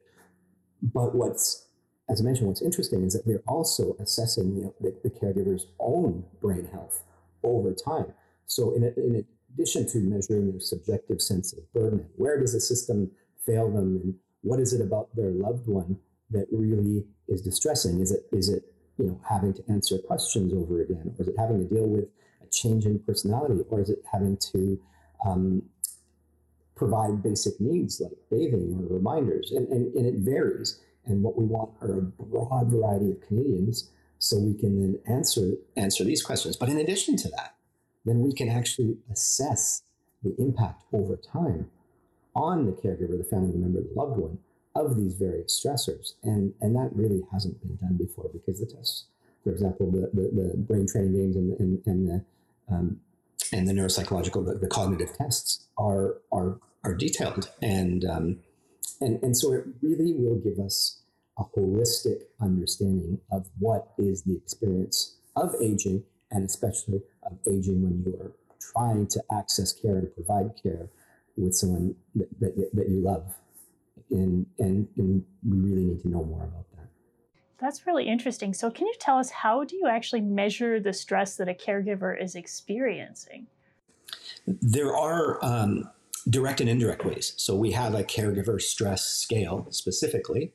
But 0.93 1.15
what's 1.15 1.65
as 2.09 2.21
I 2.21 2.23
mentioned, 2.23 2.47
what's 2.47 2.61
interesting 2.61 3.03
is 3.03 3.13
that 3.13 3.25
we're 3.25 3.43
also 3.47 3.95
assessing 3.99 4.55
the, 4.55 4.73
the, 4.79 4.95
the 5.03 5.09
caregiver's 5.09 5.67
own 5.79 6.23
brain 6.41 6.67
health 6.71 7.03
over 7.43 7.73
time. 7.73 8.13
So, 8.45 8.75
in, 8.75 8.83
a, 8.83 8.87
in 8.99 9.25
addition 9.53 9.87
to 9.89 9.97
measuring 9.99 10.51
their 10.51 10.59
subjective 10.59 11.21
sense 11.21 11.53
of 11.53 11.71
burden, 11.73 12.07
where 12.15 12.39
does 12.39 12.53
the 12.53 12.59
system 12.59 13.11
fail 13.45 13.71
them, 13.71 13.99
and 14.03 14.15
what 14.41 14.59
is 14.59 14.73
it 14.73 14.81
about 14.81 15.15
their 15.15 15.31
loved 15.31 15.67
one 15.67 15.97
that 16.29 16.47
really 16.51 17.05
is 17.27 17.41
distressing? 17.41 18.01
Is 18.01 18.11
it 18.11 18.27
is 18.31 18.49
it 18.49 18.63
you 18.97 19.07
know 19.07 19.19
having 19.27 19.53
to 19.55 19.63
answer 19.67 19.97
questions 19.97 20.53
over 20.53 20.81
again, 20.81 21.13
or 21.17 21.21
is 21.23 21.27
it 21.27 21.35
having 21.39 21.57
to 21.57 21.73
deal 21.73 21.87
with 21.87 22.05
a 22.43 22.47
change 22.51 22.85
in 22.85 22.99
personality, 22.99 23.63
or 23.69 23.81
is 23.81 23.89
it 23.89 24.03
having 24.11 24.37
to 24.53 24.79
um, 25.25 25.63
provide 26.75 27.23
basic 27.23 27.59
needs 27.59 28.01
like 28.01 28.11
bathing 28.29 28.77
or 28.79 28.95
reminders? 28.95 29.51
And, 29.51 29.67
and, 29.69 29.93
and 29.95 30.05
it 30.05 30.15
varies. 30.15 30.79
And 31.05 31.21
what 31.23 31.37
we 31.37 31.45
want 31.45 31.71
are 31.81 31.99
a 31.99 32.01
broad 32.01 32.67
variety 32.67 33.11
of 33.11 33.21
Canadians 33.21 33.89
so 34.17 34.39
we 34.39 34.53
can 34.53 34.79
then 34.79 34.99
answer 35.07 35.51
answer 35.75 36.03
these 36.03 36.23
questions. 36.23 36.57
But 36.57 36.69
in 36.69 36.77
addition 36.77 37.15
to 37.17 37.29
that, 37.29 37.55
then 38.05 38.21
we 38.21 38.33
can 38.33 38.49
actually 38.49 38.97
assess 39.11 39.83
the 40.23 40.35
impact 40.39 40.83
over 40.93 41.15
time 41.15 41.69
on 42.35 42.65
the 42.65 42.71
caregiver, 42.71 43.17
the 43.17 43.23
family 43.23 43.57
member, 43.57 43.81
the 43.81 43.93
loved 43.95 44.17
one 44.17 44.39
of 44.75 44.97
these 44.97 45.13
various 45.15 45.59
stressors. 45.59 46.13
And, 46.23 46.53
and 46.61 46.75
that 46.75 46.89
really 46.93 47.23
hasn't 47.31 47.61
been 47.61 47.77
done 47.77 47.97
before 47.97 48.29
because 48.31 48.59
the 48.59 48.65
tests, 48.65 49.05
for 49.43 49.51
example, 49.51 49.89
the, 49.89 50.09
the, 50.13 50.29
the 50.33 50.57
brain 50.57 50.87
training 50.87 51.13
games 51.13 51.35
and, 51.35 51.59
and, 51.59 51.81
and 51.85 52.09
the 52.09 52.25
um, 52.73 52.99
and 53.55 53.67
the 53.67 53.73
neuropsychological, 53.73 54.45
the, 54.45 54.55
the, 54.59 54.67
cognitive 54.67 55.11
tests 55.17 55.67
are 55.77 56.17
are 56.31 56.59
are 56.83 56.93
detailed 56.93 57.49
and 57.61 58.05
um, 58.05 58.39
and, 59.01 59.21
and 59.23 59.37
so 59.37 59.53
it 59.53 59.65
really 59.81 60.13
will 60.13 60.37
give 60.37 60.59
us 60.59 61.01
a 61.37 61.43
holistic 61.43 62.23
understanding 62.41 63.19
of 63.31 63.47
what 63.59 63.93
is 63.97 64.23
the 64.23 64.35
experience 64.35 65.17
of 65.35 65.53
aging, 65.61 66.03
and 66.31 66.45
especially 66.45 67.01
of 67.23 67.37
aging 67.47 67.81
when 67.83 68.03
you 68.05 68.17
are 68.21 68.31
trying 68.59 69.07
to 69.07 69.21
access 69.37 69.73
care 69.73 69.97
and 69.97 70.13
provide 70.15 70.51
care 70.61 70.87
with 71.35 71.53
someone 71.53 71.95
that, 72.15 72.27
that, 72.39 72.55
that 72.73 72.89
you 72.89 73.01
love. 73.01 73.35
And, 74.11 74.45
and, 74.59 74.87
and 74.97 75.25
we 75.47 75.57
really 75.57 75.83
need 75.83 76.01
to 76.03 76.09
know 76.09 76.23
more 76.23 76.43
about 76.43 76.65
that. 76.71 76.74
That's 77.59 77.87
really 77.87 78.07
interesting. 78.07 78.53
So, 78.53 78.69
can 78.69 78.87
you 78.87 78.95
tell 78.99 79.17
us 79.17 79.29
how 79.29 79.63
do 79.63 79.75
you 79.75 79.87
actually 79.87 80.21
measure 80.21 80.79
the 80.79 80.93
stress 80.93 81.37
that 81.37 81.47
a 81.47 81.53
caregiver 81.53 82.21
is 82.21 82.35
experiencing? 82.35 83.47
There 84.45 84.95
are 84.95 85.43
um, 85.43 85.89
direct 86.29 86.59
and 86.59 86.69
indirect 86.69 87.05
ways. 87.05 87.33
So, 87.37 87.55
we 87.55 87.71
have 87.71 87.93
a 87.93 88.03
caregiver 88.03 88.61
stress 88.61 89.05
scale 89.05 89.67
specifically 89.69 90.51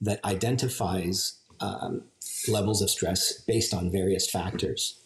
that 0.00 0.24
identifies 0.24 1.40
um, 1.60 2.04
levels 2.48 2.82
of 2.82 2.90
stress 2.90 3.42
based 3.42 3.72
on 3.72 3.92
various 3.92 4.28
factors. 4.28 5.00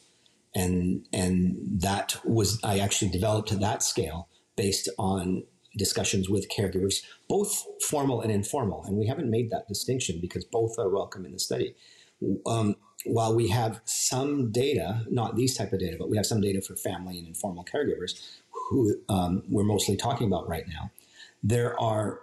And, 0.54 1.04
and 1.12 1.56
that 1.80 2.16
was, 2.24 2.60
I 2.62 2.78
actually 2.78 3.10
developed 3.10 3.58
that 3.58 3.82
scale 3.82 4.28
based 4.56 4.88
on 4.98 5.42
discussions 5.76 6.28
with 6.28 6.48
caregivers, 6.50 7.02
both 7.28 7.64
formal 7.82 8.20
and 8.20 8.30
informal. 8.30 8.84
And 8.84 8.96
we 8.96 9.06
haven't 9.06 9.30
made 9.30 9.50
that 9.50 9.68
distinction 9.68 10.18
because 10.20 10.44
both 10.44 10.78
are 10.78 10.88
welcome 10.88 11.24
in 11.24 11.32
the 11.32 11.38
study. 11.38 11.74
Um, 12.46 12.76
while 13.04 13.34
we 13.34 13.48
have 13.48 13.80
some 13.84 14.50
data, 14.50 15.04
not 15.10 15.36
these 15.36 15.56
type 15.56 15.72
of 15.72 15.80
data, 15.80 15.96
but 15.98 16.08
we 16.08 16.16
have 16.16 16.26
some 16.26 16.40
data 16.40 16.60
for 16.62 16.76
family 16.76 17.18
and 17.18 17.28
informal 17.28 17.64
caregivers 17.64 18.20
who 18.70 18.94
um, 19.08 19.42
we're 19.48 19.64
mostly 19.64 19.96
talking 19.96 20.26
about 20.26 20.48
right 20.48 20.66
now, 20.68 20.90
there 21.42 21.78
are 21.80 22.20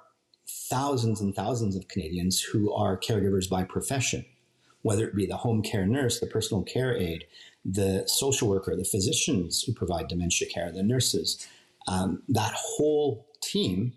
thousands 0.48 1.22
and 1.22 1.36
thousands 1.36 1.76
of 1.76 1.88
Canadians 1.88 2.42
who 2.42 2.74
are 2.74 2.98
caregivers 2.98 3.50
by 3.50 3.64
profession, 3.64 4.26
whether 4.82 5.08
it 5.08 5.16
be 5.16 5.26
the 5.26 5.38
home 5.38 5.62
care 5.62 5.86
nurse, 5.86 6.20
the 6.20 6.26
personal 6.26 6.64
care 6.64 6.96
aide, 6.98 7.26
the 7.64 8.04
social 8.08 8.48
worker, 8.48 8.76
the 8.76 8.84
physicians 8.84 9.62
who 9.62 9.74
provide 9.74 10.08
dementia 10.08 10.48
care, 10.48 10.72
the 10.72 10.82
nurses. 10.82 11.48
Um, 11.88 12.24
that 12.30 12.54
whole 12.56 13.28
team 13.42 13.94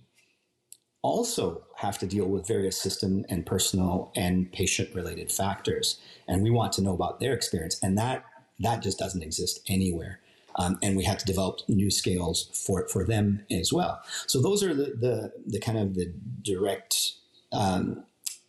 also 1.03 1.63
have 1.77 1.99
to 1.99 2.07
deal 2.07 2.27
with 2.27 2.49
various 2.49 2.81
system 2.81 3.27
and 3.29 3.45
personal 3.45 4.11
and 4.17 4.51
patient 4.53 4.89
related 4.95 5.31
factors. 5.31 6.01
And 6.27 6.43
we 6.43 6.51
want 6.51 6.73
to 6.75 6.83
know 6.83 6.95
about 6.95 7.21
their 7.21 7.35
experience 7.35 7.79
and 7.83 7.99
that 7.99 8.25
that 8.61 8.83
just 8.83 8.99
doesn't 8.99 9.23
exist 9.23 9.61
anywhere. 9.69 10.21
Um, 10.57 10.79
and 10.83 10.97
we 10.97 11.05
have 11.05 11.19
to 11.19 11.25
develop 11.25 11.61
new 11.69 11.91
scales 11.91 12.49
for 12.67 12.89
for 12.89 13.05
them 13.05 13.45
as 13.51 13.73
well. 13.73 14.01
So 14.27 14.41
those 14.41 14.63
are 14.63 14.73
the 14.73 14.95
the, 14.99 15.33
the 15.47 15.61
kind 15.61 15.79
of 15.79 15.95
the 15.95 16.13
direct 16.43 17.13
um, 17.53 18.05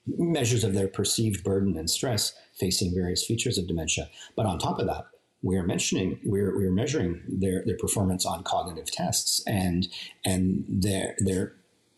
measures 0.08 0.64
of 0.64 0.74
their 0.74 0.88
perceived 0.88 1.44
burden 1.44 1.76
and 1.78 1.90
stress 1.90 2.34
facing 2.54 2.94
various 2.94 3.26
features 3.26 3.58
of 3.58 3.68
dementia. 3.68 4.10
But 4.36 4.46
on 4.46 4.60
top 4.60 4.80
of 4.80 4.86
that 4.86 5.08
we're 5.46 5.64
mentioning 5.64 6.20
we're, 6.26 6.58
we're 6.58 6.72
measuring 6.72 7.22
their, 7.28 7.64
their 7.66 7.78
performance 7.78 8.26
on 8.26 8.44
cognitive 8.44 8.92
tests 8.92 9.44
and 9.46 9.88
and 10.26 10.66
their 10.68 11.16
their 11.20 11.54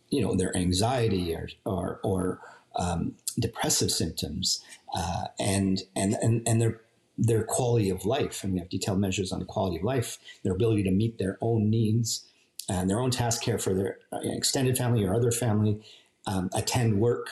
you 0.09 0.21
know 0.21 0.35
their 0.35 0.55
anxiety 0.55 1.33
or 1.33 1.47
or, 1.65 1.99
or 2.03 2.39
um, 2.75 3.15
depressive 3.39 3.89
symptoms 3.89 4.61
uh, 4.93 5.25
and 5.39 5.83
and 5.95 6.15
and 6.21 6.45
and 6.45 6.61
their 6.61 6.81
their 7.17 7.43
quality 7.43 7.89
of 7.89 8.05
life. 8.05 8.43
And 8.43 8.53
we 8.53 8.59
have 8.59 8.69
detailed 8.69 8.99
measures 8.99 9.31
on 9.31 9.39
the 9.39 9.45
quality 9.45 9.77
of 9.77 9.83
life 9.83 10.19
their 10.43 10.53
ability 10.53 10.83
to 10.83 10.91
meet 10.91 11.17
their 11.17 11.37
own 11.39 11.69
needs 11.69 12.27
and 12.69 12.89
their 12.89 12.99
own 12.99 13.11
task 13.11 13.41
care 13.41 13.57
for 13.57 13.73
their 13.73 13.99
uh, 14.11 14.19
extended 14.23 14.77
family 14.77 15.05
or 15.05 15.15
other 15.15 15.31
family 15.31 15.81
um, 16.25 16.49
attend 16.53 16.99
work. 16.99 17.29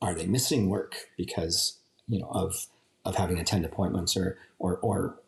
Are 0.00 0.14
they 0.14 0.26
missing 0.26 0.70
work 0.70 0.96
because 1.18 1.78
you 2.08 2.20
know 2.20 2.28
of 2.30 2.66
of 3.04 3.16
having 3.16 3.38
attend 3.38 3.66
appointments 3.66 4.16
or 4.16 4.38
or 4.58 4.78
or 4.78 5.18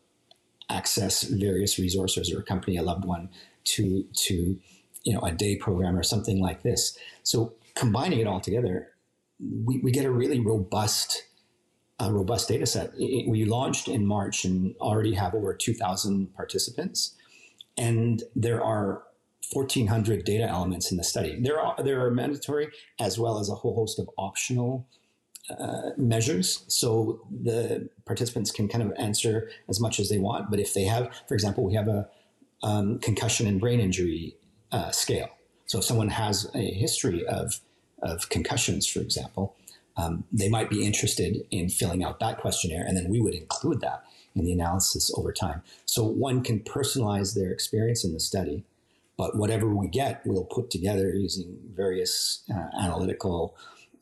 access 0.71 1.23
various 1.23 1.79
resources 1.79 2.33
or 2.33 2.41
accompany 2.41 2.77
a 2.77 2.83
loved 2.83 3.05
one 3.05 3.29
to 3.65 4.05
to 4.15 4.59
you 5.05 5.13
know 5.13 5.21
a 5.21 5.33
day 5.33 5.57
program 5.57 5.97
or 5.97 6.03
something 6.03 6.41
like 6.41 6.63
this. 6.63 6.97
So 7.23 7.55
combining 7.75 8.21
it 8.21 8.27
all 8.27 8.41
together, 8.41 8.93
we, 9.39 9.79
we 9.79 9.91
get 9.91 10.05
a 10.05 10.11
really 10.11 10.41
robust 10.41 11.25
a 12.01 12.13
robust 12.13 12.49
data 12.49 12.67
set. 12.67 12.93
It, 12.99 13.29
we 13.29 13.45
launched 13.45 13.89
in 13.89 14.07
March 14.07 14.45
and 14.45 14.75
already 14.81 15.15
have 15.15 15.35
over 15.35 15.55
2,000 15.55 16.35
participants, 16.35 17.15
and 17.77 18.23
there 18.35 18.63
are 18.63 19.05
1,400 19.53 20.25
data 20.25 20.45
elements 20.45 20.91
in 20.91 20.97
the 20.97 21.05
study. 21.05 21.39
There 21.41 21.61
are 21.61 21.83
there 21.83 22.05
are 22.05 22.11
mandatory 22.11 22.69
as 22.99 23.19
well 23.19 23.39
as 23.39 23.49
a 23.49 23.55
whole 23.55 23.75
host 23.75 23.99
of 23.99 24.09
optional 24.17 24.89
uh, 25.51 25.91
measures. 25.97 26.65
So 26.69 27.21
the 27.31 27.89
participants 28.07 28.51
can 28.51 28.69
kind 28.69 28.83
of 28.83 28.93
answer 28.99 29.51
as 29.69 29.81
much 29.81 30.01
as 30.01 30.09
they 30.09 30.19
want. 30.19 30.51
But 30.51 30.61
if 30.61 30.75
they 30.75 30.85
have, 30.85 31.15
for 31.29 31.35
example, 31.35 31.65
we 31.65 31.75
have 31.75 31.89
a 31.89 32.09
um, 32.63 32.99
concussion 32.99 33.47
and 33.47 33.61
brain 33.61 33.81
injury 33.81 34.37
uh, 34.73 34.91
scale. 34.91 35.29
So 35.67 35.79
if 35.79 35.85
someone 35.85 36.09
has 36.09 36.51
a 36.55 36.71
history 36.73 37.27
of, 37.27 37.61
of 38.03 38.29
concussions, 38.29 38.87
for 38.87 39.01
example, 39.01 39.55
um, 39.97 40.25
they 40.33 40.49
might 40.49 40.71
be 40.71 40.85
interested 40.85 41.47
in 41.51 41.69
filling 41.69 42.03
out 42.03 42.21
that 42.21 42.39
questionnaire, 42.39 42.85
and 42.85 42.97
then 42.97 43.09
we 43.09 43.21
would 43.21 43.35
include 43.35 43.81
that 43.81 44.03
in 44.35 44.45
the 44.45 44.53
analysis 44.53 45.13
over 45.17 45.33
time. 45.33 45.63
So 45.85 46.05
one 46.05 46.43
can 46.43 46.61
personalize 46.61 47.35
their 47.35 47.53
experience 47.53 48.05
in 48.05 48.13
the 48.13 48.21
study, 48.21 48.65
but 49.17 49.37
whatever 49.37 49.69
we 49.69 49.87
get, 49.87 50.23
we'll 50.25 50.45
put 50.45 50.71
together 50.71 51.11
using 51.15 51.57
various 51.73 52.43
uh, 52.53 52.67
analytical 52.81 53.57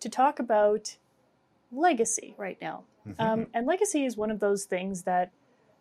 to 0.00 0.08
talk 0.08 0.38
about 0.38 0.96
legacy 1.72 2.34
right 2.36 2.58
now. 2.60 2.84
Mm-hmm. 3.08 3.22
Um, 3.22 3.46
and 3.54 3.66
legacy 3.66 4.04
is 4.04 4.16
one 4.16 4.30
of 4.30 4.40
those 4.40 4.64
things 4.64 5.02
that 5.04 5.30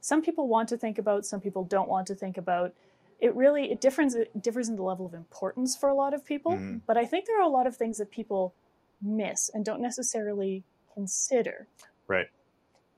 some 0.01 0.21
people 0.21 0.47
want 0.47 0.69
to 0.69 0.77
think 0.77 0.97
about, 0.97 1.25
some 1.25 1.41
people 1.41 1.63
don't 1.63 1.89
want 1.89 2.07
to 2.07 2.15
think 2.15 2.37
about. 2.37 2.73
It 3.19 3.35
really 3.35 3.71
it 3.71 3.81
differs 3.81 4.15
it 4.15 4.41
differs 4.41 4.69
in 4.69 4.77
the 4.77 4.83
level 4.83 5.05
of 5.05 5.13
importance 5.13 5.75
for 5.75 5.89
a 5.89 5.93
lot 5.93 6.13
of 6.13 6.23
people, 6.23 6.53
mm. 6.53 6.81
but 6.87 6.97
I 6.97 7.05
think 7.05 7.25
there 7.25 7.37
are 7.39 7.43
a 7.43 7.49
lot 7.49 7.67
of 7.67 7.75
things 7.75 7.97
that 7.97 8.11
people 8.11 8.53
miss 9.01 9.49
and 9.53 9.65
don't 9.65 9.81
necessarily 9.81 10.63
consider. 10.93 11.67
Right. 12.07 12.27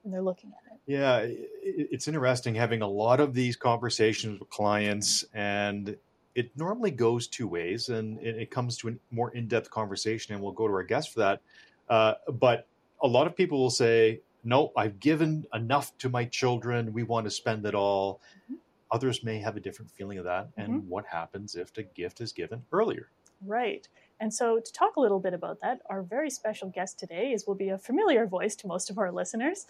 When 0.04 0.12
they're 0.12 0.22
looking 0.22 0.52
at 0.52 0.74
it. 0.74 0.80
Yeah, 0.86 1.26
it's 1.64 2.08
interesting 2.08 2.56
having 2.56 2.82
a 2.82 2.88
lot 2.88 3.20
of 3.20 3.34
these 3.34 3.56
conversations 3.56 4.40
with 4.40 4.50
clients 4.50 5.26
and 5.34 5.96
it 6.34 6.50
normally 6.56 6.92
goes 6.92 7.28
two 7.28 7.48
ways 7.48 7.90
and 7.90 8.20
it 8.20 8.50
comes 8.50 8.78
to 8.78 8.90
a 8.90 8.94
more 9.12 9.32
in-depth 9.32 9.70
conversation 9.70 10.34
and 10.34 10.42
we'll 10.42 10.54
go 10.54 10.68
to 10.68 10.74
our 10.74 10.84
guest 10.84 11.14
for 11.14 11.20
that. 11.20 11.42
Uh, 11.90 12.14
but 12.32 12.68
a 13.04 13.08
lot 13.08 13.28
of 13.28 13.36
people 13.36 13.60
will 13.60 13.70
say, 13.70 14.22
no, 14.43 14.71
I've 14.75 14.99
given 14.99 15.45
enough 15.54 15.97
to 15.99 16.10
my 16.10 16.25
children. 16.25 16.93
We 16.93 17.04
want 17.04 17.25
to 17.25 17.32
spend 17.32 17.65
it 17.65 17.75
all. 17.75 18.21
Mm-hmm. 18.45 18.56
Others 18.91 19.23
may 19.23 19.39
have 19.39 19.56
a 19.56 19.60
different 19.60 19.91
feeling 19.91 20.17
of 20.17 20.25
that. 20.25 20.47
Mm-hmm. 20.51 20.62
And 20.62 20.89
what 20.89 21.06
happens 21.06 21.56
if 21.56 21.73
the 21.73 21.84
gift 21.84 22.21
is 22.21 22.32
given 22.32 22.63
earlier? 22.71 23.10
Right. 23.45 23.88
And 24.19 24.34
so, 24.34 24.60
to 24.60 24.73
talk 24.73 24.97
a 24.97 24.99
little 24.99 25.19
bit 25.19 25.34
about 25.34 25.62
that, 25.62 25.82
our 25.89 26.04
very 26.04 26.30
special 26.30 26.69
guest 26.69 26.99
today 26.99 27.32
is 27.32 27.47
will 27.47 27.56
be 27.56 27.69
a 27.69 27.77
familiar 27.77 28.27
voice 28.27 28.56
to 28.58 28.67
most 28.67 28.89
of 28.89 28.99
our 28.99 29.12
listeners. 29.12 29.65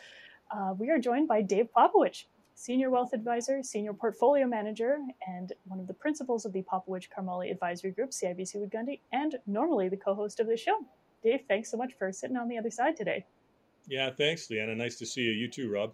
Uh, 0.52 0.74
we 0.78 0.90
are 0.90 1.00
joined 1.00 1.30
by 1.30 1.42
Dave 1.42 1.70
Popowich, 1.76 2.26
Senior 2.56 2.90
Wealth 2.90 3.14
Advisor, 3.14 3.64
Senior 3.64 3.94
Portfolio 3.94 4.46
Manager, 4.46 5.00
and 5.26 5.54
one 5.66 5.80
of 5.80 5.88
the 5.88 5.94
principals 5.94 6.46
of 6.46 6.52
the 6.52 6.64
Popowich 6.64 7.08
Karmali 7.10 7.50
Advisory 7.50 7.92
Group, 7.92 8.12
CIBC 8.12 8.56
Wood 8.56 8.72
Gundy, 8.72 9.00
and 9.14 9.38
normally 9.48 9.88
the 9.88 9.96
co 9.96 10.14
host 10.14 10.42
of 10.42 10.48
the 10.48 10.58
show. 10.58 10.78
Dave, 11.24 11.42
thanks 11.48 11.72
so 11.72 11.78
much 11.78 11.94
for 11.98 12.12
sitting 12.12 12.36
on 12.36 12.50
the 12.50 12.58
other 12.58 12.72
side 12.72 12.98
today. 12.98 13.26
Yeah, 13.88 14.10
thanks, 14.12 14.50
Leanna. 14.50 14.76
Nice 14.76 14.98
to 14.98 15.06
see 15.06 15.22
you. 15.22 15.32
You 15.32 15.48
too, 15.48 15.72
Rob. 15.72 15.94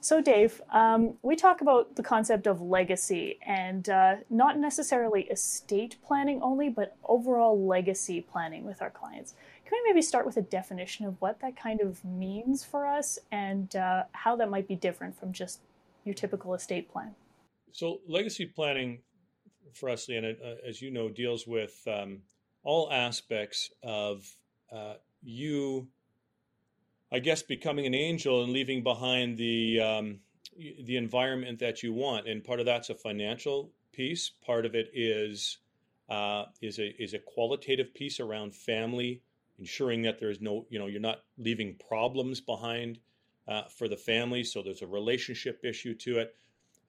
So, 0.00 0.20
Dave, 0.20 0.60
um, 0.70 1.14
we 1.22 1.36
talk 1.36 1.62
about 1.62 1.96
the 1.96 2.02
concept 2.02 2.46
of 2.46 2.60
legacy 2.60 3.38
and 3.44 3.88
uh, 3.88 4.16
not 4.30 4.58
necessarily 4.58 5.22
estate 5.22 5.96
planning 6.06 6.40
only, 6.42 6.68
but 6.68 6.96
overall 7.04 7.66
legacy 7.66 8.20
planning 8.20 8.64
with 8.64 8.82
our 8.82 8.90
clients. 8.90 9.34
Can 9.64 9.72
we 9.72 9.90
maybe 9.90 10.02
start 10.02 10.26
with 10.26 10.36
a 10.36 10.42
definition 10.42 11.06
of 11.06 11.20
what 11.20 11.40
that 11.40 11.56
kind 11.56 11.80
of 11.80 12.04
means 12.04 12.62
for 12.62 12.86
us 12.86 13.18
and 13.32 13.74
uh, 13.74 14.04
how 14.12 14.36
that 14.36 14.48
might 14.48 14.68
be 14.68 14.76
different 14.76 15.18
from 15.18 15.32
just 15.32 15.60
your 16.04 16.14
typical 16.14 16.54
estate 16.54 16.90
plan? 16.90 17.14
So, 17.72 18.00
legacy 18.06 18.46
planning 18.46 19.00
for 19.74 19.90
us, 19.90 20.08
Leanna, 20.08 20.34
uh, 20.42 20.54
as 20.66 20.80
you 20.80 20.90
know, 20.90 21.08
deals 21.08 21.46
with 21.46 21.80
um, 21.86 22.20
all 22.62 22.92
aspects 22.92 23.70
of 23.82 24.24
uh, 24.72 24.94
you, 25.22 25.88
I 27.16 27.18
guess, 27.18 27.42
becoming 27.42 27.86
an 27.86 27.94
angel 27.94 28.44
and 28.44 28.52
leaving 28.52 28.82
behind 28.82 29.38
the 29.38 29.80
um, 29.80 30.18
the 30.58 30.98
environment 30.98 31.58
that 31.60 31.82
you 31.82 31.94
want. 31.94 32.28
And 32.28 32.44
part 32.44 32.60
of 32.60 32.66
that's 32.66 32.90
a 32.90 32.94
financial 32.94 33.72
piece. 33.94 34.30
Part 34.44 34.66
of 34.66 34.74
it 34.74 34.90
is 34.92 35.56
uh, 36.10 36.44
is 36.60 36.78
a 36.78 36.94
is 37.02 37.14
a 37.14 37.18
qualitative 37.18 37.94
piece 37.94 38.20
around 38.20 38.54
family, 38.54 39.22
ensuring 39.58 40.02
that 40.02 40.20
there's 40.20 40.42
no 40.42 40.66
you 40.68 40.78
know 40.78 40.88
you're 40.88 41.00
not 41.00 41.22
leaving 41.38 41.76
problems 41.88 42.42
behind 42.42 42.98
uh, 43.48 43.62
for 43.62 43.88
the 43.88 43.96
family. 43.96 44.44
So 44.44 44.62
there's 44.62 44.82
a 44.82 44.86
relationship 44.86 45.64
issue 45.64 45.94
to 45.94 46.18
it. 46.18 46.34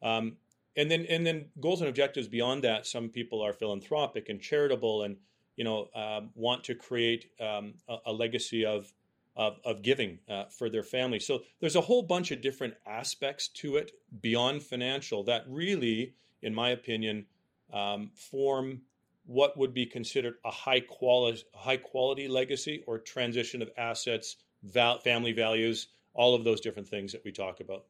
Um, 0.03 0.35
and 0.75 0.91
then 0.91 1.05
and 1.07 1.25
then 1.25 1.45
goals 1.61 1.79
and 1.79 1.87
objectives 1.87 2.27
beyond 2.27 2.65
that. 2.65 2.85
Some 2.85 3.07
people 3.07 3.41
are 3.41 3.53
philanthropic 3.53 4.27
and 4.27 4.41
charitable, 4.41 5.03
and 5.03 5.15
you 5.55 5.63
know 5.63 5.87
um, 5.95 6.31
want 6.35 6.65
to 6.65 6.75
create 6.75 7.31
um, 7.39 7.75
a, 7.87 7.95
a, 8.07 8.11
legacy 8.11 8.65
of 8.65 8.91
of, 9.37 9.59
of 9.63 9.83
giving 9.83 10.17
uh, 10.27 10.45
for 10.45 10.69
their 10.69 10.83
family. 10.83 11.19
So 11.19 11.43
there's 11.61 11.75
a 11.75 11.81
whole 11.81 12.01
bunch 12.01 12.31
of 12.31 12.41
different 12.41 12.73
aspects 12.85 13.47
to 13.49 13.77
it 13.77 13.91
beyond 14.21 14.63
financial 14.63 15.23
that 15.25 15.43
really, 15.47 16.15
in 16.41 16.53
my 16.53 16.71
opinion, 16.71 17.27
um, 17.71 18.11
form 18.15 18.81
what 19.25 19.55
would 19.57 19.73
be 19.73 19.85
considered 19.85 20.35
a 20.43 20.51
high 20.51 20.79
quality 20.79 21.43
high 21.53 21.77
quality 21.77 22.27
legacy 22.27 22.83
or 22.87 22.97
transition 22.97 23.61
of 23.61 23.69
assets, 23.77 24.37
val- 24.63 24.99
family 24.99 25.33
values, 25.33 25.87
all 26.13 26.33
of 26.33 26.43
those 26.43 26.59
different 26.59 26.87
things 26.87 27.11
that 27.11 27.23
we 27.23 27.31
talk 27.31 27.59
about. 27.59 27.85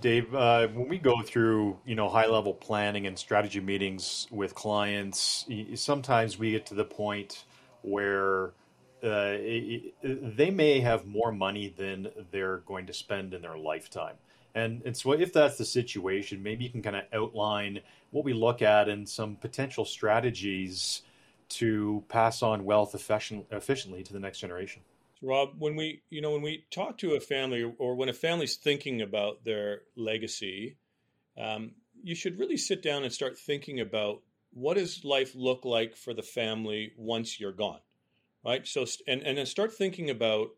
Dave, 0.00 0.34
uh, 0.34 0.68
when 0.68 0.88
we 0.88 0.98
go 0.98 1.22
through, 1.22 1.78
you 1.86 1.94
know, 1.94 2.08
high 2.08 2.26
level 2.26 2.52
planning 2.52 3.06
and 3.06 3.18
strategy 3.18 3.60
meetings 3.60 4.26
with 4.30 4.54
clients, 4.54 5.46
sometimes 5.74 6.38
we 6.38 6.50
get 6.50 6.66
to 6.66 6.74
the 6.74 6.84
point 6.84 7.44
where 7.82 8.52
uh, 9.02 9.36
they 10.02 10.50
may 10.50 10.80
have 10.80 11.06
more 11.06 11.32
money 11.32 11.72
than 11.76 12.08
they're 12.30 12.58
going 12.58 12.86
to 12.86 12.92
spend 12.92 13.34
in 13.34 13.42
their 13.42 13.56
lifetime. 13.56 14.16
And, 14.54 14.82
and 14.86 14.96
so, 14.96 15.12
if 15.12 15.32
that's 15.32 15.58
the 15.58 15.66
situation, 15.66 16.42
maybe 16.42 16.64
you 16.64 16.70
can 16.70 16.82
kind 16.82 16.96
of 16.96 17.04
outline 17.12 17.80
what 18.10 18.24
we 18.24 18.32
look 18.32 18.62
at 18.62 18.88
and 18.88 19.06
some 19.06 19.36
potential 19.36 19.84
strategies 19.84 21.02
to 21.48 22.02
pass 22.08 22.42
on 22.42 22.64
wealth 22.64 22.94
efficient, 22.94 23.46
efficiently 23.50 24.02
to 24.02 24.12
the 24.12 24.18
next 24.18 24.38
generation. 24.38 24.82
Rob, 25.22 25.54
when 25.58 25.76
we 25.76 26.02
you 26.10 26.20
know 26.20 26.32
when 26.32 26.42
we 26.42 26.64
talk 26.70 26.98
to 26.98 27.14
a 27.14 27.20
family 27.20 27.70
or 27.78 27.94
when 27.94 28.08
a 28.08 28.14
family's 28.14 28.56
thinking 28.56 29.02
about 29.02 29.44
their 29.44 29.82
legacy, 29.96 30.76
um, 31.38 31.72
you 32.02 32.14
should 32.14 32.38
really 32.38 32.56
sit 32.56 32.82
down 32.82 33.02
and 33.02 33.12
start 33.12 33.38
thinking 33.38 33.80
about 33.80 34.22
what 34.52 34.76
does 34.76 35.04
life 35.04 35.34
look 35.34 35.64
like 35.64 35.96
for 35.96 36.14
the 36.14 36.22
family 36.22 36.92
once 36.96 37.40
you're 37.40 37.52
gone, 37.52 37.80
right? 38.46 38.66
So 38.66 38.86
and 39.06 39.22
and 39.22 39.36
then 39.36 39.46
start 39.46 39.74
thinking 39.74 40.10
about 40.10 40.50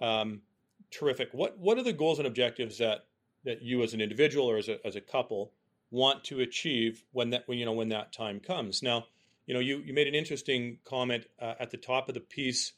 um, 0.00 0.42
terrific. 0.90 1.28
What 1.32 1.58
what 1.58 1.78
are 1.78 1.84
the 1.84 1.92
goals 1.92 2.18
and 2.18 2.26
objectives 2.26 2.78
that 2.78 3.06
that 3.44 3.62
you 3.62 3.82
as 3.82 3.94
an 3.94 4.00
individual 4.00 4.50
or 4.50 4.56
as 4.56 4.68
a 4.68 4.84
as 4.86 4.96
a 4.96 5.00
couple 5.00 5.52
want 5.90 6.24
to 6.24 6.40
achieve 6.40 7.04
when 7.12 7.30
that 7.30 7.44
when 7.46 7.58
you 7.58 7.64
know 7.64 7.72
when 7.72 7.90
that 7.90 8.12
time 8.12 8.40
comes? 8.40 8.82
Now, 8.82 9.06
you 9.46 9.54
know 9.54 9.60
you 9.60 9.78
you 9.78 9.92
made 9.92 10.08
an 10.08 10.14
interesting 10.14 10.78
comment 10.84 11.26
uh, 11.40 11.54
at 11.60 11.70
the 11.70 11.76
top 11.76 12.08
of 12.08 12.14
the 12.14 12.20
piece 12.20 12.72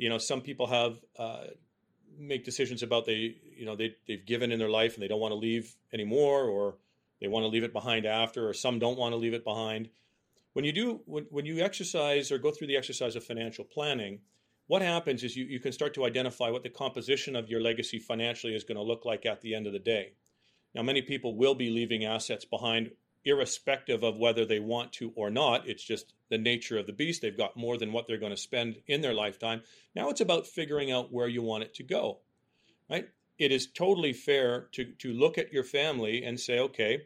you 0.00 0.08
know, 0.08 0.16
some 0.16 0.40
people 0.40 0.66
have 0.66 0.98
uh, 1.18 1.44
make 2.18 2.42
decisions 2.42 2.82
about 2.82 3.04
they, 3.04 3.36
you 3.54 3.66
know, 3.66 3.76
they 3.76 3.94
they've 4.08 4.24
given 4.24 4.50
in 4.50 4.58
their 4.58 4.70
life 4.70 4.94
and 4.94 5.02
they 5.02 5.08
don't 5.08 5.20
want 5.20 5.32
to 5.32 5.36
leave 5.36 5.76
anymore, 5.92 6.44
or 6.44 6.76
they 7.20 7.28
want 7.28 7.44
to 7.44 7.48
leave 7.48 7.64
it 7.64 7.74
behind 7.74 8.06
after, 8.06 8.48
or 8.48 8.54
some 8.54 8.78
don't 8.78 8.98
want 8.98 9.12
to 9.12 9.16
leave 9.16 9.34
it 9.34 9.44
behind. 9.44 9.90
When 10.52 10.64
you 10.64 10.72
do, 10.72 11.00
when, 11.06 11.26
when 11.30 11.46
you 11.46 11.60
exercise 11.60 12.32
or 12.32 12.38
go 12.38 12.50
through 12.50 12.66
the 12.66 12.76
exercise 12.76 13.16
of 13.16 13.24
financial 13.24 13.64
planning, 13.64 14.20
what 14.66 14.82
happens 14.82 15.22
is 15.24 15.36
you, 15.36 15.44
you 15.44 15.60
can 15.60 15.72
start 15.72 15.94
to 15.94 16.04
identify 16.04 16.50
what 16.50 16.62
the 16.62 16.70
composition 16.70 17.36
of 17.36 17.48
your 17.48 17.60
legacy 17.60 17.98
financially 17.98 18.54
is 18.54 18.64
going 18.64 18.76
to 18.76 18.82
look 18.82 19.04
like 19.04 19.26
at 19.26 19.40
the 19.40 19.54
end 19.54 19.66
of 19.66 19.72
the 19.72 19.78
day. 19.78 20.12
Now, 20.74 20.82
many 20.82 21.02
people 21.02 21.36
will 21.36 21.54
be 21.54 21.70
leaving 21.70 22.04
assets 22.04 22.44
behind 22.44 22.90
irrespective 23.24 24.02
of 24.02 24.18
whether 24.18 24.44
they 24.44 24.60
want 24.60 24.92
to 24.94 25.12
or 25.14 25.30
not. 25.30 25.68
It's 25.68 25.82
just 25.82 26.14
the 26.30 26.38
nature 26.38 26.78
of 26.78 26.86
the 26.86 26.92
beast. 26.92 27.22
They've 27.22 27.36
got 27.36 27.56
more 27.56 27.76
than 27.76 27.92
what 27.92 28.06
they're 28.06 28.18
going 28.18 28.30
to 28.30 28.36
spend 28.36 28.76
in 28.86 29.00
their 29.00 29.14
lifetime. 29.14 29.62
Now 29.94 30.08
it's 30.08 30.20
about 30.20 30.46
figuring 30.46 30.90
out 30.90 31.12
where 31.12 31.28
you 31.28 31.42
want 31.42 31.64
it 31.64 31.74
to 31.74 31.82
go. 31.82 32.20
Right? 32.88 33.08
It 33.38 33.52
is 33.52 33.66
totally 33.66 34.12
fair 34.12 34.68
to, 34.72 34.84
to 34.84 35.12
look 35.12 35.38
at 35.38 35.52
your 35.52 35.64
family 35.64 36.24
and 36.24 36.38
say, 36.38 36.58
okay, 36.60 37.02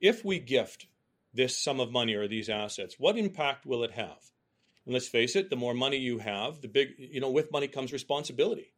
if 0.00 0.24
we 0.24 0.38
gift 0.38 0.86
this 1.38 1.56
sum 1.56 1.78
of 1.78 1.92
money 1.92 2.14
or 2.14 2.26
these 2.26 2.48
assets, 2.48 2.96
what 2.98 3.16
impact 3.16 3.64
will 3.64 3.84
it 3.84 3.92
have? 3.92 4.18
And 4.84 4.92
let's 4.92 5.06
face 5.06 5.36
it, 5.36 5.50
the 5.50 5.56
more 5.56 5.72
money 5.72 5.98
you 5.98 6.18
have, 6.18 6.60
the 6.60 6.68
big, 6.68 6.88
you 6.98 7.20
know, 7.20 7.30
with 7.30 7.52
money 7.52 7.68
comes 7.68 7.92
responsibility. 7.92 8.72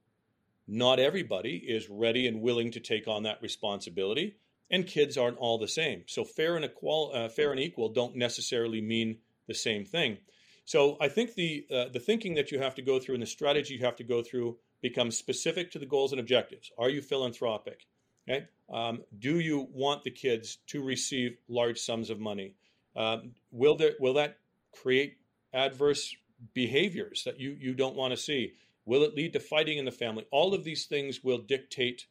Not 0.69 1.01
everybody 1.01 1.57
is 1.57 1.89
ready 1.89 2.27
and 2.27 2.43
willing 2.43 2.71
to 2.73 2.81
take 2.81 3.09
on 3.09 3.23
that 3.23 3.41
responsibility 3.41 4.37
and 4.71 4.87
kids 4.87 5.17
aren't 5.17 5.39
all 5.39 5.57
the 5.57 5.67
same. 5.67 6.05
So 6.07 6.23
fair 6.23 6.55
and 6.57 6.65
equal, 6.67 7.13
uh, 7.15 7.31
fair 7.31 7.51
and 7.51 7.59
equal 7.59 7.89
don't 7.89 8.15
necessarily 8.15 8.83
mean 8.83 9.19
the 9.49 9.55
same 9.55 9.87
thing. 9.87 10.19
So 10.67 10.99
I 11.01 11.09
think 11.09 11.35
the 11.35 11.67
uh, 11.71 11.89
the 11.93 11.99
thinking 11.99 12.35
that 12.35 12.53
you 12.53 12.61
have 12.61 12.75
to 12.77 12.83
go 12.83 13.01
through 13.01 13.15
and 13.15 13.23
the 13.23 13.27
strategy 13.27 13.75
you 13.75 13.85
have 13.85 13.97
to 13.97 14.05
go 14.05 14.23
through 14.23 14.59
becomes 14.83 15.17
specific 15.17 15.73
to 15.73 15.79
the 15.79 15.87
goals 15.87 16.13
and 16.13 16.21
objectives. 16.21 16.71
Are 16.79 16.91
you 16.91 17.01
philanthropic? 17.01 17.87
Okay. 18.31 18.47
Um, 18.73 19.03
do 19.19 19.41
you 19.41 19.67
want 19.73 20.05
the 20.05 20.11
kids 20.11 20.59
to 20.69 20.83
receive 20.83 21.37
large 21.49 21.79
sums 21.79 22.11
of 22.11 22.21
money? 22.21 22.55
Um, 22.95 23.33
will 23.51 23.77
there 23.77 23.93
will 23.99 24.15
that 24.15 24.39
create 24.73 25.17
adverse 25.53 26.15
behaviors 26.55 27.25
that 27.25 27.41
you 27.41 27.57
you 27.59 27.75
don't 27.75 27.97
want 27.97 28.13
to 28.13 28.17
see? 28.17 28.53
Will 28.85 29.03
it 29.03 29.15
lead 29.15 29.33
to 29.33 29.41
fighting 29.41 29.79
in 29.79 29.85
the 29.85 29.91
family? 29.91 30.27
All 30.31 30.55
of 30.55 30.65
these 30.65 30.87
things 30.87 31.23
will 31.23 31.39
dictate, 31.39 32.07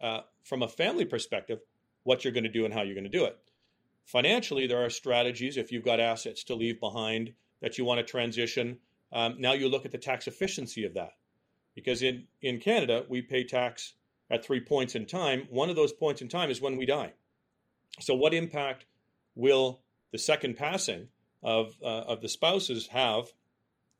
uh, 0.00 0.20
from 0.44 0.62
a 0.62 0.68
family 0.68 1.04
perspective, 1.04 1.60
what 2.04 2.24
you're 2.24 2.32
going 2.32 2.44
to 2.44 2.50
do 2.50 2.64
and 2.64 2.72
how 2.72 2.82
you're 2.82 2.94
going 2.94 3.04
to 3.04 3.10
do 3.10 3.24
it. 3.24 3.36
Financially, 4.04 4.66
there 4.66 4.84
are 4.84 4.90
strategies 4.90 5.56
if 5.56 5.72
you've 5.72 5.84
got 5.84 6.00
assets 6.00 6.44
to 6.44 6.54
leave 6.54 6.78
behind 6.80 7.32
that 7.60 7.76
you 7.76 7.84
want 7.84 7.98
to 7.98 8.04
transition. 8.04 8.78
Um, 9.12 9.36
now 9.38 9.52
you 9.52 9.68
look 9.68 9.84
at 9.84 9.92
the 9.92 9.98
tax 9.98 10.26
efficiency 10.26 10.84
of 10.84 10.94
that. 10.94 11.12
Because 11.74 12.02
in, 12.02 12.24
in 12.40 12.58
Canada, 12.58 13.04
we 13.08 13.20
pay 13.20 13.44
tax 13.44 13.94
at 14.30 14.44
three 14.44 14.60
points 14.60 14.94
in 14.94 15.06
time. 15.06 15.46
One 15.50 15.70
of 15.70 15.76
those 15.76 15.92
points 15.92 16.22
in 16.22 16.28
time 16.28 16.50
is 16.50 16.60
when 16.60 16.76
we 16.76 16.86
die. 16.86 17.12
So, 18.00 18.14
what 18.14 18.34
impact 18.34 18.86
will 19.34 19.80
the 20.12 20.18
second 20.18 20.56
passing 20.56 21.08
of, 21.42 21.76
uh, 21.82 21.86
of 21.86 22.20
the 22.20 22.28
spouses 22.28 22.88
have 22.88 23.32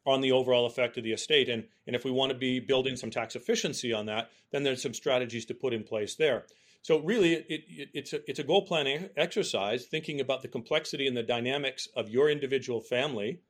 on 0.05 0.21
the 0.21 0.33
overall 0.33 0.67
effect 0.67 0.97
of 0.97 1.05
the 1.05 1.13
estate? 1.13 1.49
And, 1.49 1.65
and 1.87 1.97
if 1.97 2.05
we 2.05 2.11
want 2.11 2.33
to 2.33 2.39
be 2.39 2.61
building 2.61 2.97
some 2.97 3.11
tax 3.11 3.37
efficiency 3.37 3.93
on 3.93 4.07
that, 4.07 4.31
then 4.51 4.63
there's 4.63 4.83
some 4.83 4.95
strategies 4.95 5.47
to 5.47 5.55
put 5.55 5.73
in 5.73 5.85
place 5.85 6.15
there. 6.15 6.45
So 6.83 7.01
really, 7.01 7.35
it, 7.35 7.47
it, 7.49 7.89
it's 7.95 8.13
a 8.13 8.31
it's 8.31 8.39
a 8.39 8.45
goal 8.45 8.63
planning 8.63 9.11
exercise, 9.17 9.87
thinking 9.87 10.21
about 10.21 10.43
the 10.43 10.49
complexity 10.49 11.09
and 11.09 11.17
the 11.17 11.23
dynamics 11.25 11.89
of 11.97 12.09
your 12.09 12.31
individual 12.31 12.81
family, 12.81 13.41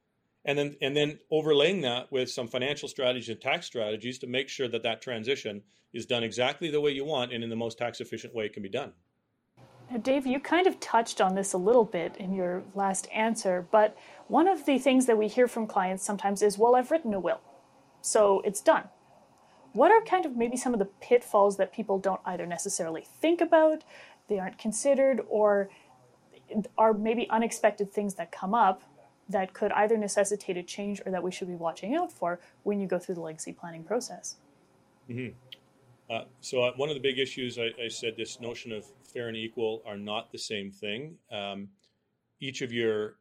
and 0.46 0.58
then 0.58 0.76
and 0.80 0.96
then 0.96 1.18
overlaying 1.30 1.82
that 1.82 2.10
with 2.10 2.30
some 2.30 2.48
financial 2.48 2.88
strategies 2.88 3.28
and 3.28 3.40
tax 3.40 3.66
strategies 3.66 4.18
to 4.20 4.26
make 4.26 4.48
sure 4.48 4.68
that 4.68 4.82
that 4.82 5.02
transition 5.02 5.62
is 5.92 6.06
done 6.06 6.22
exactly 6.22 6.70
the 6.70 6.80
way 6.80 6.90
you 6.90 7.04
want 7.04 7.32
and 7.32 7.44
in 7.44 7.50
the 7.50 7.56
most 7.56 7.78
tax 7.78 8.00
efficient 8.00 8.34
way 8.34 8.46
it 8.46 8.52
can 8.52 8.62
be 8.62 8.68
done. 8.68 8.92
Now, 9.90 9.98
Dave, 9.98 10.26
you 10.26 10.40
kind 10.40 10.66
of 10.66 10.80
touched 10.80 11.20
on 11.20 11.34
this 11.34 11.52
a 11.52 11.58
little 11.58 11.84
bit 11.84 12.16
in 12.16 12.32
your 12.32 12.64
last 12.74 13.06
answer, 13.14 13.66
but 13.70 13.96
one 14.26 14.48
of 14.48 14.66
the 14.66 14.78
things 14.78 15.06
that 15.06 15.16
we 15.16 15.28
hear 15.28 15.46
from 15.46 15.66
clients 15.66 16.04
sometimes 16.04 16.42
is, 16.42 16.58
"Well, 16.58 16.74
I've 16.74 16.90
written 16.90 17.14
a 17.14 17.20
will, 17.20 17.40
so 18.00 18.40
it's 18.40 18.60
done." 18.60 18.88
what 19.76 19.92
are 19.92 20.00
kind 20.00 20.24
of 20.24 20.36
maybe 20.36 20.56
some 20.56 20.72
of 20.72 20.78
the 20.78 20.86
pitfalls 20.86 21.58
that 21.58 21.70
people 21.70 21.98
don't 21.98 22.20
either 22.24 22.46
necessarily 22.46 23.04
think 23.20 23.42
about, 23.42 23.84
they 24.26 24.38
aren't 24.38 24.56
considered, 24.56 25.20
or 25.28 25.68
are 26.78 26.94
maybe 26.94 27.28
unexpected 27.28 27.92
things 27.92 28.14
that 28.14 28.32
come 28.32 28.54
up 28.54 28.82
that 29.28 29.52
could 29.52 29.72
either 29.72 29.96
necessitate 29.96 30.56
a 30.56 30.62
change 30.62 31.00
or 31.04 31.12
that 31.12 31.22
we 31.22 31.30
should 31.30 31.48
be 31.48 31.54
watching 31.54 31.94
out 31.94 32.12
for 32.12 32.40
when 32.62 32.80
you 32.80 32.86
go 32.86 32.98
through 32.98 33.16
the 33.16 33.20
legacy 33.20 33.52
planning 33.52 33.82
process? 33.82 34.36
Mm-hmm. 35.10 35.34
Uh, 36.08 36.24
so 36.40 36.62
uh, 36.62 36.72
one 36.76 36.88
of 36.88 36.94
the 36.94 37.00
big 37.00 37.18
issues 37.18 37.58
I, 37.58 37.70
I, 37.82 37.88
said 37.88 38.16
this 38.16 38.40
notion 38.40 38.70
of 38.70 38.84
fair 39.12 39.26
and 39.26 39.36
equal 39.36 39.82
are 39.84 39.96
not 39.96 40.30
the 40.30 40.38
same 40.38 40.70
thing. 40.70 41.16
Um, 41.32 41.68
each 42.40 42.62
of 42.62 42.72
your 42.72 43.16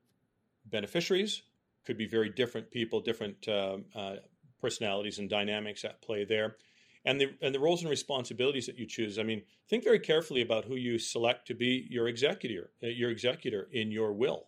beneficiaries 0.68 1.42
could 1.84 1.98
be 1.98 2.06
very 2.06 2.30
different 2.30 2.70
people, 2.70 3.00
different 3.02 3.48
uh, 3.48 3.78
uh 3.96 4.16
personalities 4.62 5.20
and 5.20 5.30
dynamics 5.30 5.84
at 5.84 6.02
play 6.02 6.26
there. 6.26 6.58
And 7.06 7.22
the, 7.22 7.34
and 7.42 7.54
the 7.54 7.60
roles 7.60 7.82
and 7.82 7.90
responsibilities 7.90 8.66
that 8.66 8.80
you 8.80 8.88
choose. 8.88 9.20
I 9.20 9.24
mean, 9.24 9.44
think 9.70 9.84
very 9.84 10.00
carefully 10.00 10.42
about 10.42 10.66
who 10.66 10.76
you 10.76 10.98
select 10.98 11.46
to 11.48 11.54
be 11.54 11.86
your 11.90 12.08
executor, 12.08 12.72
uh, 12.84 12.88
your 12.88 13.12
executor 13.12 13.68
in 13.72 13.92
your 13.92 14.12
will. 14.12 14.48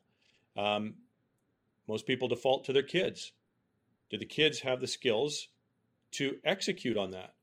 Um, 0.57 0.95
most 1.87 2.05
people 2.05 2.27
default 2.27 2.65
to 2.65 2.73
their 2.73 2.83
kids. 2.83 3.31
Do 4.09 4.17
the 4.17 4.25
kids 4.25 4.59
have 4.61 4.81
the 4.81 4.87
skills 4.87 5.47
to 6.11 6.37
execute 6.43 6.97
on 6.97 7.11
that? 7.11 7.33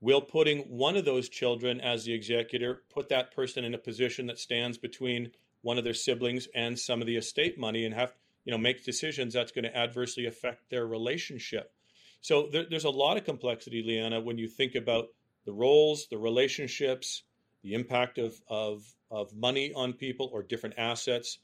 Will 0.00 0.20
putting 0.20 0.60
one 0.60 0.96
of 0.96 1.04
those 1.04 1.28
children 1.28 1.80
as 1.80 2.04
the 2.04 2.12
executor 2.12 2.82
put 2.90 3.08
that 3.08 3.34
person 3.34 3.64
in 3.64 3.74
a 3.74 3.78
position 3.78 4.26
that 4.26 4.38
stands 4.38 4.76
between 4.78 5.32
one 5.62 5.78
of 5.78 5.84
their 5.84 5.94
siblings 5.94 6.46
and 6.54 6.78
some 6.78 7.00
of 7.00 7.06
the 7.06 7.16
estate 7.16 7.58
money 7.58 7.84
and 7.84 7.94
have 7.94 8.14
you 8.44 8.52
know 8.52 8.58
make 8.58 8.84
decisions 8.84 9.32
that's 9.32 9.52
going 9.52 9.64
to 9.64 9.76
adversely 9.76 10.26
affect 10.26 10.68
their 10.70 10.86
relationship 10.86 11.72
So 12.20 12.48
there, 12.50 12.64
there's 12.68 12.84
a 12.84 12.90
lot 12.90 13.18
of 13.18 13.24
complexity, 13.24 13.82
Leanna, 13.82 14.20
when 14.20 14.38
you 14.38 14.48
think 14.48 14.74
about 14.74 15.08
the 15.44 15.52
roles, 15.52 16.06
the 16.08 16.16
relationships, 16.16 17.22
the 17.62 17.74
impact 17.74 18.16
of, 18.16 18.40
of, 18.48 18.82
of 19.10 19.34
money 19.34 19.74
on 19.74 19.92
people 19.92 20.30
or 20.32 20.42
different 20.42 20.76
assets, 20.78 21.38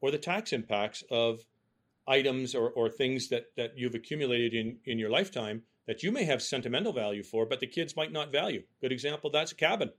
or 0.00 0.12
the 0.12 0.18
tax 0.18 0.52
impacts 0.52 1.02
of 1.10 1.44
items 2.10 2.54
or, 2.54 2.70
or 2.70 2.90
things 2.90 3.28
that, 3.28 3.46
that 3.56 3.78
you've 3.78 3.94
accumulated 3.94 4.52
in, 4.52 4.78
in 4.84 4.98
your 4.98 5.10
lifetime 5.10 5.62
that 5.86 6.02
you 6.02 6.12
may 6.12 6.24
have 6.24 6.42
sentimental 6.42 6.92
value 6.92 7.22
for, 7.22 7.46
but 7.46 7.60
the 7.60 7.66
kids 7.66 7.96
might 7.96 8.12
not 8.12 8.30
value. 8.30 8.62
Good 8.80 8.92
example, 8.92 9.30
that's 9.30 9.52
a 9.52 9.56
cabin, 9.56 9.90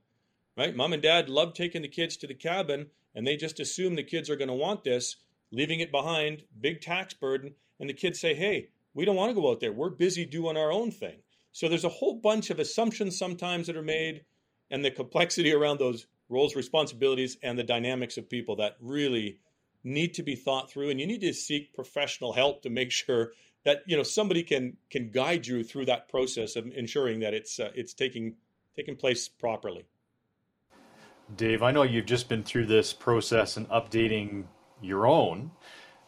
right? 0.56 0.74
Mom 0.76 0.92
and 0.92 1.02
dad 1.02 1.28
love 1.28 1.54
taking 1.54 1.82
the 1.82 1.88
kids 1.88 2.16
to 2.18 2.26
the 2.26 2.34
cabin 2.34 2.86
and 3.14 3.26
they 3.26 3.36
just 3.36 3.60
assume 3.60 3.94
the 3.94 4.02
kids 4.02 4.30
are 4.30 4.36
going 4.36 4.48
to 4.48 4.54
want 4.54 4.84
this, 4.84 5.16
leaving 5.50 5.80
it 5.80 5.90
behind, 5.90 6.44
big 6.60 6.80
tax 6.80 7.14
burden. 7.14 7.54
And 7.78 7.88
the 7.88 7.94
kids 7.94 8.20
say, 8.20 8.34
hey, 8.34 8.68
we 8.94 9.04
don't 9.04 9.16
want 9.16 9.30
to 9.30 9.40
go 9.40 9.50
out 9.50 9.60
there. 9.60 9.72
We're 9.72 9.90
busy 9.90 10.24
doing 10.24 10.56
our 10.56 10.72
own 10.72 10.90
thing. 10.90 11.18
So 11.52 11.68
there's 11.68 11.84
a 11.84 11.90
whole 11.90 12.14
bunch 12.14 12.50
of 12.50 12.58
assumptions 12.58 13.18
sometimes 13.18 13.66
that 13.66 13.76
are 13.76 13.82
made 13.82 14.24
and 14.70 14.84
the 14.84 14.90
complexity 14.90 15.52
around 15.52 15.78
those 15.78 16.06
roles, 16.30 16.56
responsibilities, 16.56 17.36
and 17.42 17.58
the 17.58 17.64
dynamics 17.64 18.16
of 18.16 18.30
people 18.30 18.56
that 18.56 18.76
really 18.80 19.38
need 19.84 20.14
to 20.14 20.22
be 20.22 20.34
thought 20.34 20.70
through. 20.70 20.90
And 20.90 21.00
you 21.00 21.06
need 21.06 21.20
to 21.22 21.32
seek 21.32 21.74
professional 21.74 22.32
help 22.32 22.62
to 22.62 22.70
make 22.70 22.90
sure 22.90 23.32
that 23.64 23.82
you 23.86 23.96
know 23.96 24.02
somebody 24.02 24.42
can 24.42 24.76
can 24.90 25.10
guide 25.10 25.46
you 25.46 25.62
through 25.62 25.86
that 25.86 26.08
process 26.08 26.56
of 26.56 26.66
ensuring 26.74 27.20
that 27.20 27.34
it's 27.34 27.60
uh, 27.60 27.70
it's 27.74 27.94
taking 27.94 28.34
taking 28.76 28.96
place 28.96 29.28
properly. 29.28 29.84
Dave, 31.36 31.62
I 31.62 31.70
know 31.70 31.82
you've 31.82 32.06
just 32.06 32.28
been 32.28 32.42
through 32.42 32.66
this 32.66 32.92
process 32.92 33.56
and 33.56 33.68
updating 33.68 34.44
your 34.82 35.06
own. 35.06 35.50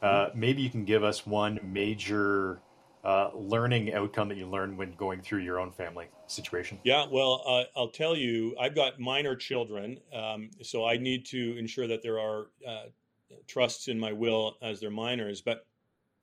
Uh, 0.03 0.29
maybe 0.35 0.61
you 0.61 0.69
can 0.69 0.85
give 0.85 1.03
us 1.03 1.27
one 1.27 1.59
major 1.63 2.61
uh, 3.05 3.31
learning 3.35 3.93
outcome 3.95 4.29
that 4.29 4.39
you 4.39 4.47
learned 4.47 4.77
when 4.77 4.93
going 4.95 5.21
through 5.21 5.41
your 5.41 5.61
own 5.61 5.71
family 5.71 6.07
situation? 6.27 6.79
Yeah, 6.85 7.07
well, 7.11 7.43
uh, 7.47 7.79
I'll 7.79 7.91
tell 7.91 8.17
you, 8.17 8.57
I've 8.59 8.75
got 8.75 8.99
minor 8.99 9.37
children, 9.37 9.99
um, 10.13 10.51
so 10.63 10.87
I 10.87 10.97
need 10.97 11.27
to 11.27 11.57
ensure 11.59 11.87
that 11.87 12.03
there 12.03 12.19
are 12.19 12.47
uh, 12.67 12.85
trusts 13.47 13.89
in 13.89 13.99
my 13.99 14.13
will 14.13 14.57
as 14.63 14.81
they're 14.81 14.91
minors. 14.91 15.41
But 15.41 15.67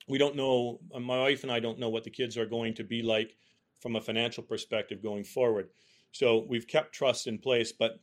we 0.07 0.17
don't 0.17 0.35
know, 0.35 0.79
my 0.99 1.19
wife 1.19 1.43
and 1.43 1.51
I 1.51 1.59
don't 1.59 1.79
know 1.79 1.89
what 1.89 2.03
the 2.03 2.09
kids 2.09 2.37
are 2.37 2.45
going 2.45 2.73
to 2.75 2.83
be 2.83 3.01
like 3.01 3.35
from 3.79 3.95
a 3.95 4.01
financial 4.01 4.43
perspective 4.43 5.01
going 5.01 5.23
forward. 5.23 5.69
So 6.11 6.45
we've 6.47 6.67
kept 6.67 6.93
trusts 6.93 7.27
in 7.27 7.37
place, 7.37 7.71
but 7.71 7.99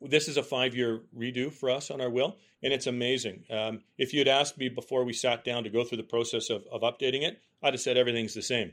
this 0.00 0.28
is 0.28 0.36
a 0.36 0.42
five 0.42 0.74
year 0.74 1.02
redo 1.16 1.52
for 1.52 1.70
us 1.70 1.90
on 1.90 2.00
our 2.00 2.10
will, 2.10 2.36
and 2.62 2.72
it's 2.72 2.86
amazing. 2.86 3.44
Um, 3.50 3.82
if 3.98 4.12
you 4.12 4.20
had 4.20 4.28
asked 4.28 4.58
me 4.58 4.68
before 4.68 5.04
we 5.04 5.12
sat 5.12 5.44
down 5.44 5.64
to 5.64 5.70
go 5.70 5.84
through 5.84 5.98
the 5.98 6.04
process 6.04 6.50
of, 6.50 6.64
of 6.70 6.82
updating 6.82 7.22
it, 7.22 7.40
I'd 7.62 7.74
have 7.74 7.80
said 7.80 7.96
everything's 7.96 8.34
the 8.34 8.42
same. 8.42 8.72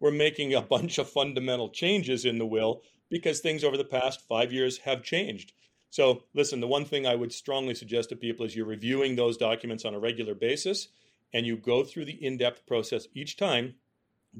We're 0.00 0.10
making 0.10 0.54
a 0.54 0.62
bunch 0.76 0.98
of 0.98 1.10
fundamental 1.10 1.68
changes 1.68 2.24
in 2.24 2.38
the 2.38 2.46
will 2.46 2.82
because 3.10 3.40
things 3.40 3.64
over 3.64 3.76
the 3.76 3.84
past 3.84 4.26
five 4.26 4.52
years 4.52 4.78
have 4.78 5.02
changed. 5.02 5.52
So, 5.92 6.22
listen, 6.32 6.60
the 6.60 6.66
one 6.66 6.86
thing 6.86 7.06
I 7.06 7.14
would 7.14 7.34
strongly 7.34 7.74
suggest 7.74 8.08
to 8.08 8.16
people 8.16 8.46
is 8.46 8.56
you're 8.56 8.64
reviewing 8.64 9.14
those 9.14 9.36
documents 9.36 9.84
on 9.84 9.94
a 9.94 9.98
regular 9.98 10.34
basis 10.34 10.88
and 11.34 11.46
you 11.46 11.54
go 11.54 11.84
through 11.84 12.06
the 12.06 12.24
in 12.24 12.38
depth 12.38 12.64
process 12.66 13.08
each 13.14 13.36
time 13.36 13.74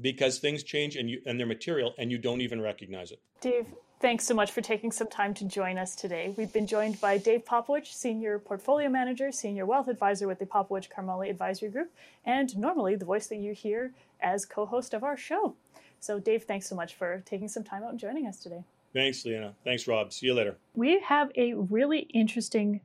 because 0.01 0.39
things 0.39 0.63
change 0.63 0.95
and, 0.95 1.11
you, 1.11 1.21
and 1.27 1.39
they're 1.39 1.45
material 1.45 1.93
and 1.99 2.09
you 2.09 2.17
don't 2.17 2.41
even 2.41 2.59
recognize 2.59 3.11
it. 3.11 3.21
Dave, 3.39 3.67
Thanks 3.99 4.25
so 4.25 4.33
much 4.33 4.51
for 4.51 4.61
taking 4.61 4.91
some 4.91 5.07
time 5.07 5.35
to 5.35 5.45
join 5.45 5.77
us 5.77 5.95
today. 5.95 6.33
We've 6.35 6.51
been 6.51 6.67
joined 6.67 6.99
by 6.99 7.19
Dave 7.19 7.45
Popowich, 7.45 7.93
Senior 7.93 8.37
Portfolio 8.39 8.89
Manager, 8.89 9.31
Senior 9.31 9.65
Wealth 9.67 9.87
Advisor 9.87 10.27
with 10.27 10.39
the 10.39 10.45
Popowich 10.45 10.89
Karmali 10.89 11.29
Advisory 11.29 11.69
Group, 11.69 11.89
and 12.25 12.57
normally 12.57 12.95
the 12.95 13.05
voice 13.05 13.27
that 13.27 13.37
you 13.37 13.53
hear 13.53 13.93
as 14.19 14.43
co 14.43 14.65
host 14.65 14.93
of 14.93 15.05
our 15.05 15.15
show. 15.15 15.55
So, 16.01 16.19
Dave, 16.19 16.43
thanks 16.43 16.67
so 16.67 16.75
much 16.75 16.95
for 16.95 17.23
taking 17.25 17.47
some 17.47 17.63
time 17.63 17.83
out 17.83 17.91
and 17.91 17.99
joining 17.99 18.27
us 18.27 18.39
today. 18.39 18.65
Thanks, 18.93 19.25
Leanna. 19.25 19.55
Thanks, 19.63 19.87
Rob. 19.87 20.13
See 20.13 20.27
you 20.27 20.33
later. 20.33 20.57
We 20.75 20.99
have 21.01 21.31
a 21.35 21.53
really 21.53 21.99
interesting 22.13 22.81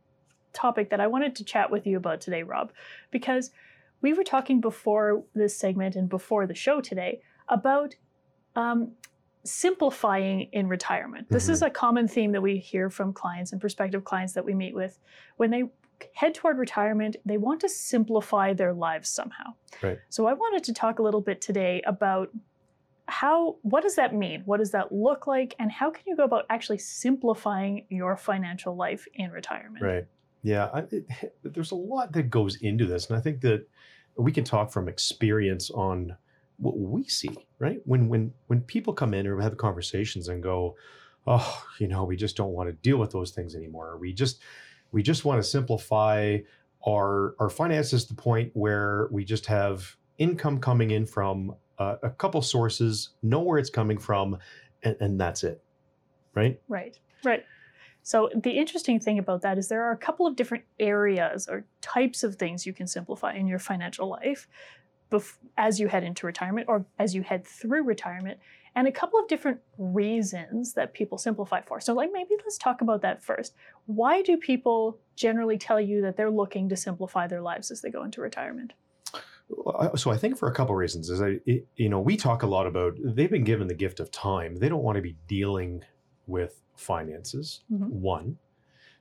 topic 0.52 0.90
that 0.90 1.00
I 1.00 1.06
wanted 1.06 1.36
to 1.36 1.44
chat 1.44 1.70
with 1.70 1.86
you 1.86 1.96
about 1.96 2.20
today, 2.20 2.42
Rob, 2.42 2.72
because 3.10 3.50
we 4.00 4.12
were 4.12 4.24
talking 4.24 4.60
before 4.60 5.24
this 5.34 5.56
segment 5.56 5.96
and 5.96 6.08
before 6.08 6.46
the 6.46 6.54
show 6.54 6.80
today 6.80 7.20
about 7.48 7.94
um, 8.56 8.92
simplifying 9.44 10.48
in 10.52 10.68
retirement. 10.68 11.28
This 11.30 11.44
mm-hmm. 11.44 11.52
is 11.52 11.62
a 11.62 11.70
common 11.70 12.08
theme 12.08 12.32
that 12.32 12.40
we 12.40 12.58
hear 12.58 12.90
from 12.90 13.12
clients 13.12 13.52
and 13.52 13.60
prospective 13.60 14.04
clients 14.04 14.32
that 14.34 14.44
we 14.44 14.54
meet 14.54 14.74
with. 14.74 14.98
When 15.36 15.50
they 15.50 15.64
head 16.14 16.34
toward 16.34 16.58
retirement, 16.58 17.16
they 17.24 17.38
want 17.38 17.60
to 17.60 17.68
simplify 17.68 18.52
their 18.52 18.72
lives 18.72 19.08
somehow. 19.08 19.54
Right. 19.82 19.98
So 20.08 20.26
I 20.26 20.32
wanted 20.32 20.64
to 20.64 20.72
talk 20.72 20.98
a 20.98 21.02
little 21.02 21.20
bit 21.20 21.40
today 21.40 21.82
about 21.86 22.30
how 23.08 23.56
what 23.62 23.82
does 23.82 23.96
that 23.96 24.14
mean? 24.14 24.42
What 24.44 24.58
does 24.58 24.70
that 24.72 24.92
look 24.92 25.26
like 25.26 25.56
and 25.58 25.72
how 25.72 25.90
can 25.90 26.04
you 26.06 26.16
go 26.16 26.24
about 26.24 26.44
actually 26.50 26.78
simplifying 26.78 27.86
your 27.88 28.16
financial 28.16 28.76
life 28.76 29.06
in 29.14 29.30
retirement? 29.30 29.82
Right. 29.82 30.06
Yeah, 30.42 30.68
I, 30.72 30.80
it, 30.90 31.06
there's 31.42 31.70
a 31.70 31.76
lot 31.76 32.12
that 32.12 32.30
goes 32.30 32.56
into 32.56 32.86
this 32.86 33.08
and 33.08 33.16
I 33.16 33.20
think 33.20 33.40
that 33.40 33.66
we 34.16 34.30
can 34.30 34.44
talk 34.44 34.70
from 34.70 34.88
experience 34.88 35.70
on 35.70 36.16
what 36.58 36.76
we 36.76 37.04
see, 37.04 37.36
right? 37.58 37.80
When 37.84 38.08
when 38.08 38.32
when 38.48 38.60
people 38.60 38.92
come 38.92 39.14
in 39.14 39.26
or 39.26 39.40
have 39.40 39.56
conversations 39.56 40.28
and 40.28 40.42
go, 40.42 40.76
oh, 41.26 41.64
you 41.78 41.88
know, 41.88 42.04
we 42.04 42.16
just 42.16 42.36
don't 42.36 42.52
want 42.52 42.68
to 42.68 42.72
deal 42.74 42.98
with 42.98 43.10
those 43.10 43.30
things 43.30 43.54
anymore. 43.54 43.96
We 43.98 44.12
just 44.12 44.42
we 44.92 45.02
just 45.02 45.24
want 45.24 45.42
to 45.42 45.48
simplify 45.48 46.38
our 46.86 47.34
our 47.38 47.48
finances 47.48 48.04
to 48.04 48.14
the 48.14 48.20
point 48.20 48.50
where 48.54 49.08
we 49.10 49.24
just 49.24 49.46
have 49.46 49.96
income 50.18 50.58
coming 50.58 50.90
in 50.90 51.06
from 51.06 51.54
uh, 51.78 51.96
a 52.02 52.10
couple 52.10 52.42
sources, 52.42 53.10
know 53.22 53.40
where 53.40 53.58
it's 53.58 53.70
coming 53.70 53.98
from, 53.98 54.38
and, 54.82 54.96
and 55.00 55.20
that's 55.20 55.44
it, 55.44 55.62
right? 56.34 56.60
Right, 56.68 56.98
right. 57.24 57.44
So 58.02 58.30
the 58.34 58.52
interesting 58.52 59.00
thing 59.00 59.18
about 59.18 59.42
that 59.42 59.58
is 59.58 59.68
there 59.68 59.84
are 59.84 59.92
a 59.92 59.96
couple 59.96 60.26
of 60.26 60.34
different 60.34 60.64
areas 60.78 61.46
or 61.48 61.66
types 61.80 62.22
of 62.22 62.36
things 62.36 62.64
you 62.64 62.72
can 62.72 62.86
simplify 62.86 63.34
in 63.34 63.46
your 63.46 63.58
financial 63.58 64.08
life 64.08 64.48
bef- 65.10 65.36
as 65.56 65.78
you 65.80 65.88
head 65.88 66.04
into 66.04 66.26
retirement 66.26 66.66
or 66.68 66.86
as 66.98 67.14
you 67.14 67.22
head 67.22 67.46
through 67.46 67.82
retirement, 67.82 68.38
and 68.74 68.86
a 68.86 68.92
couple 68.92 69.18
of 69.18 69.28
different 69.28 69.60
reasons 69.76 70.74
that 70.74 70.94
people 70.94 71.18
simplify 71.18 71.60
for. 71.60 71.80
So, 71.80 71.94
like, 71.94 72.10
maybe 72.12 72.30
let's 72.38 72.58
talk 72.58 72.80
about 72.80 73.02
that 73.02 73.22
first. 73.22 73.54
Why 73.86 74.22
do 74.22 74.36
people 74.36 74.98
generally 75.16 75.58
tell 75.58 75.80
you 75.80 76.02
that 76.02 76.16
they're 76.16 76.30
looking 76.30 76.68
to 76.68 76.76
simplify 76.76 77.26
their 77.26 77.42
lives 77.42 77.70
as 77.70 77.80
they 77.80 77.90
go 77.90 78.04
into 78.04 78.20
retirement? 78.20 78.74
So 79.96 80.10
I 80.10 80.16
think 80.16 80.36
for 80.36 80.48
a 80.48 80.54
couple 80.54 80.74
of 80.74 80.78
reasons 80.78 81.08
is 81.08 81.22
I, 81.22 81.38
it, 81.46 81.66
you 81.76 81.88
know, 81.88 82.00
we 82.00 82.16
talk 82.16 82.42
a 82.42 82.46
lot 82.46 82.66
about 82.66 82.96
they've 83.02 83.30
been 83.30 83.44
given 83.44 83.66
the 83.66 83.74
gift 83.74 84.00
of 84.00 84.10
time. 84.10 84.56
They 84.56 84.68
don't 84.68 84.82
want 84.82 84.96
to 84.96 85.02
be 85.02 85.16
dealing 85.26 85.82
with 86.26 86.60
finances. 86.76 87.62
Mm-hmm. 87.72 87.86
One, 87.86 88.38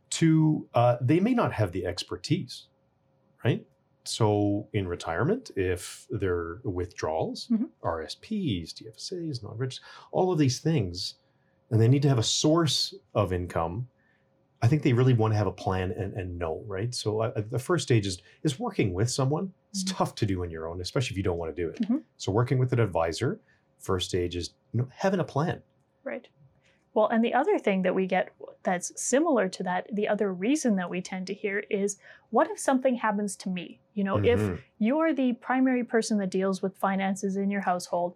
two, 0.10 0.67
uh, 0.73 0.97
they 1.01 1.19
may 1.19 1.33
not 1.33 1.51
have 1.53 1.71
the 1.71 1.86
expertise, 1.86 2.67
right? 3.43 3.65
So 4.03 4.69
in 4.73 4.88
retirement, 4.88 5.51
if 5.55 6.07
there 6.10 6.36
are 6.36 6.62
withdrawals, 6.63 7.47
mm-hmm. 7.47 7.65
RSPs, 7.83 8.73
TFSAs, 8.73 9.43
non-reg, 9.43 9.73
all 10.12 10.31
of 10.31 10.39
these 10.39 10.60
things, 10.60 11.15
and 11.71 11.81
they 11.81 11.89
need 11.89 12.01
to 12.03 12.10
have 12.10 12.17
a 12.17 12.23
source 12.23 12.93
of 13.13 13.33
income, 13.33 13.88
I 14.62 14.67
think 14.67 14.82
they 14.82 14.93
really 14.93 15.13
want 15.13 15.34
to 15.34 15.38
have 15.38 15.48
a 15.48 15.52
plan 15.52 15.91
and, 15.91 16.13
and 16.13 16.39
know, 16.39 16.63
right? 16.65 16.93
So 16.93 17.22
uh, 17.22 17.41
the 17.50 17.60
first 17.60 17.84
stage 17.84 18.08
is 18.08 18.22
is 18.43 18.60
working 18.60 18.93
with 18.93 19.10
someone. 19.10 19.54
It's 19.72 19.84
mm-hmm. 19.84 19.98
tough 19.98 20.15
to 20.15 20.26
do 20.26 20.43
on 20.43 20.50
your 20.50 20.67
own, 20.67 20.82
especially 20.82 21.13
if 21.13 21.17
you 21.17 21.24
don't 21.24 21.38
want 21.38 21.56
to 21.56 21.62
do 21.62 21.70
it. 21.70 21.82
Mm-hmm. 21.82 21.98
So 22.17 22.32
working 22.32 22.58
with 22.58 22.74
an 22.74 22.80
advisor, 22.80 23.39
first 23.78 24.10
stage 24.10 24.36
is 24.36 24.52
you 24.74 24.80
know, 24.82 24.89
having 24.91 25.20
a 25.20 25.24
plan. 25.24 25.62
Right. 26.04 26.28
Well, 26.93 27.08
and 27.10 27.24
the 27.24 27.36
other 27.36 27.60
thing 27.60 27.84
that 27.84 27.93
we 27.93 28.08
get 28.08 28.34
that's 28.63 28.91
similar 29.00 29.48
to 29.50 29.63
that, 29.63 29.88
the 29.93 30.08
other 30.08 30.34
reason 30.34 30.76
that 30.78 30.89
we 30.89 31.02
tend 31.02 31.28
to 31.28 31.34
hear 31.34 31.63
is 31.70 31.98
what 32.32 32.50
if 32.50 32.58
something 32.60 32.96
happens 32.96 33.36
to 33.38 33.50
me? 33.50 33.80
You 33.93 34.04
know, 34.04 34.15
mm-hmm. 34.15 34.54
if 34.56 34.62
you're 34.80 35.13
the 35.13 35.34
primary 35.34 35.84
person 35.84 36.17
that 36.17 36.32
deals 36.32 36.63
with 36.63 36.76
finances 36.78 37.38
in 37.38 37.52
your 37.52 37.62
household, 37.62 38.15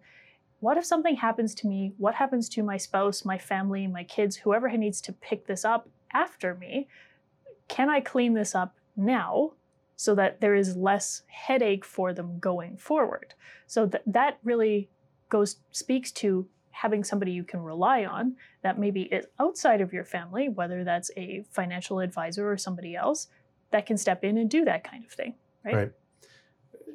what 0.58 0.76
if 0.76 0.84
something 0.84 1.14
happens 1.14 1.54
to 1.56 1.68
me? 1.68 1.92
What 1.98 2.14
happens 2.14 2.48
to 2.50 2.62
my 2.64 2.76
spouse, 2.76 3.24
my 3.24 3.38
family, 3.38 3.86
my 3.86 4.02
kids, 4.02 4.36
whoever 4.36 4.68
needs 4.76 5.00
to 5.02 5.12
pick 5.12 5.46
this 5.46 5.64
up 5.64 5.88
after 6.12 6.54
me? 6.54 6.88
Can 7.68 7.88
I 7.88 8.00
clean 8.00 8.34
this 8.34 8.54
up 8.54 8.76
now 8.96 9.52
so 9.96 10.14
that 10.14 10.40
there 10.40 10.54
is 10.54 10.76
less 10.76 11.22
headache 11.28 11.84
for 11.84 12.12
them 12.12 12.38
going 12.38 12.76
forward? 12.76 13.34
So 13.66 13.86
that 13.86 14.02
that 14.06 14.38
really 14.42 14.90
goes 15.28 15.56
speaks 15.70 16.12
to 16.12 16.46
having 16.72 17.04
somebody 17.04 17.32
you 17.32 17.44
can 17.44 17.60
rely 17.60 18.04
on 18.04 18.34
that 18.62 18.78
maybe 18.78 19.02
is 19.02 19.26
outside 19.38 19.80
of 19.80 19.92
your 19.92 20.04
family, 20.04 20.48
whether 20.48 20.84
that's 20.84 21.10
a 21.16 21.44
financial 21.50 22.00
advisor 22.00 22.50
or 22.50 22.56
somebody 22.56 22.96
else, 22.96 23.28
that 23.70 23.86
can 23.86 23.96
step 23.96 24.24
in 24.24 24.38
and 24.38 24.50
do 24.50 24.64
that 24.64 24.82
kind 24.82 25.04
of 25.04 25.12
thing, 25.12 25.34
right? 25.64 25.74
Right. 25.74 25.92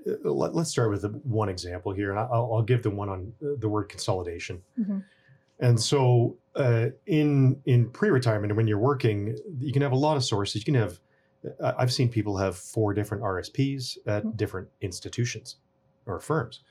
Uh, 0.07 0.31
let's 0.31 0.69
start 0.69 0.89
with 0.89 1.03
one 1.23 1.49
example 1.49 1.91
here, 1.91 2.11
and 2.11 2.19
I'll, 2.19 2.49
I'll 2.53 2.61
give 2.61 2.83
the 2.83 2.89
one 2.89 3.09
on 3.09 3.33
uh, 3.43 3.49
the 3.59 3.67
word 3.67 3.89
consolidation. 3.89 4.61
Mm-hmm. 4.79 4.99
And 5.59 5.79
so, 5.79 6.37
uh, 6.55 6.87
in 7.05 7.61
in 7.65 7.89
pre-retirement, 7.91 8.55
when 8.55 8.67
you're 8.67 8.79
working, 8.79 9.37
you 9.59 9.73
can 9.73 9.81
have 9.81 9.91
a 9.91 9.97
lot 9.97 10.17
of 10.17 10.23
sources. 10.23 10.55
You 10.61 10.65
can 10.65 10.75
have, 10.81 10.99
I've 11.63 11.91
seen 11.93 12.09
people 12.09 12.37
have 12.37 12.57
four 12.57 12.93
different 12.93 13.23
RSPs 13.23 13.97
at 14.05 14.23
mm-hmm. 14.23 14.35
different 14.35 14.67
institutions 14.81 15.57
or 16.05 16.19
firms, 16.19 16.61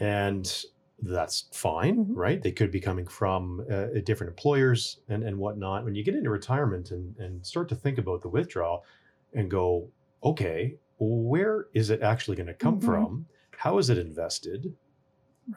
and 0.00 0.64
that's 1.02 1.48
fine, 1.52 2.06
Mhm. 2.06 2.10
right? 2.14 2.42
They 2.42 2.52
could 2.52 2.70
be 2.70 2.80
coming 2.80 3.06
from 3.06 3.66
uh, 3.70 3.86
different 4.04 4.30
employers 4.30 5.00
and, 5.08 5.22
and 5.24 5.36
whatnot. 5.38 5.84
When 5.84 5.94
you 5.94 6.04
get 6.04 6.14
into 6.14 6.30
retirement 6.30 6.90
and, 6.92 7.16
and 7.18 7.44
start 7.44 7.68
to 7.70 7.74
think 7.74 7.98
about 7.98 8.22
the 8.22 8.28
withdrawal 8.28 8.84
and 9.34 9.50
go, 9.50 9.90
okay, 10.22 10.76
where 10.98 11.66
is 11.74 11.90
it 11.90 12.00
actually 12.00 12.36
going 12.36 12.46
to 12.46 12.54
come 12.54 12.80
Mhm. 12.80 12.84
from? 12.84 13.26
How 13.56 13.78
is 13.78 13.90
it 13.90 13.98
invested? 13.98 14.74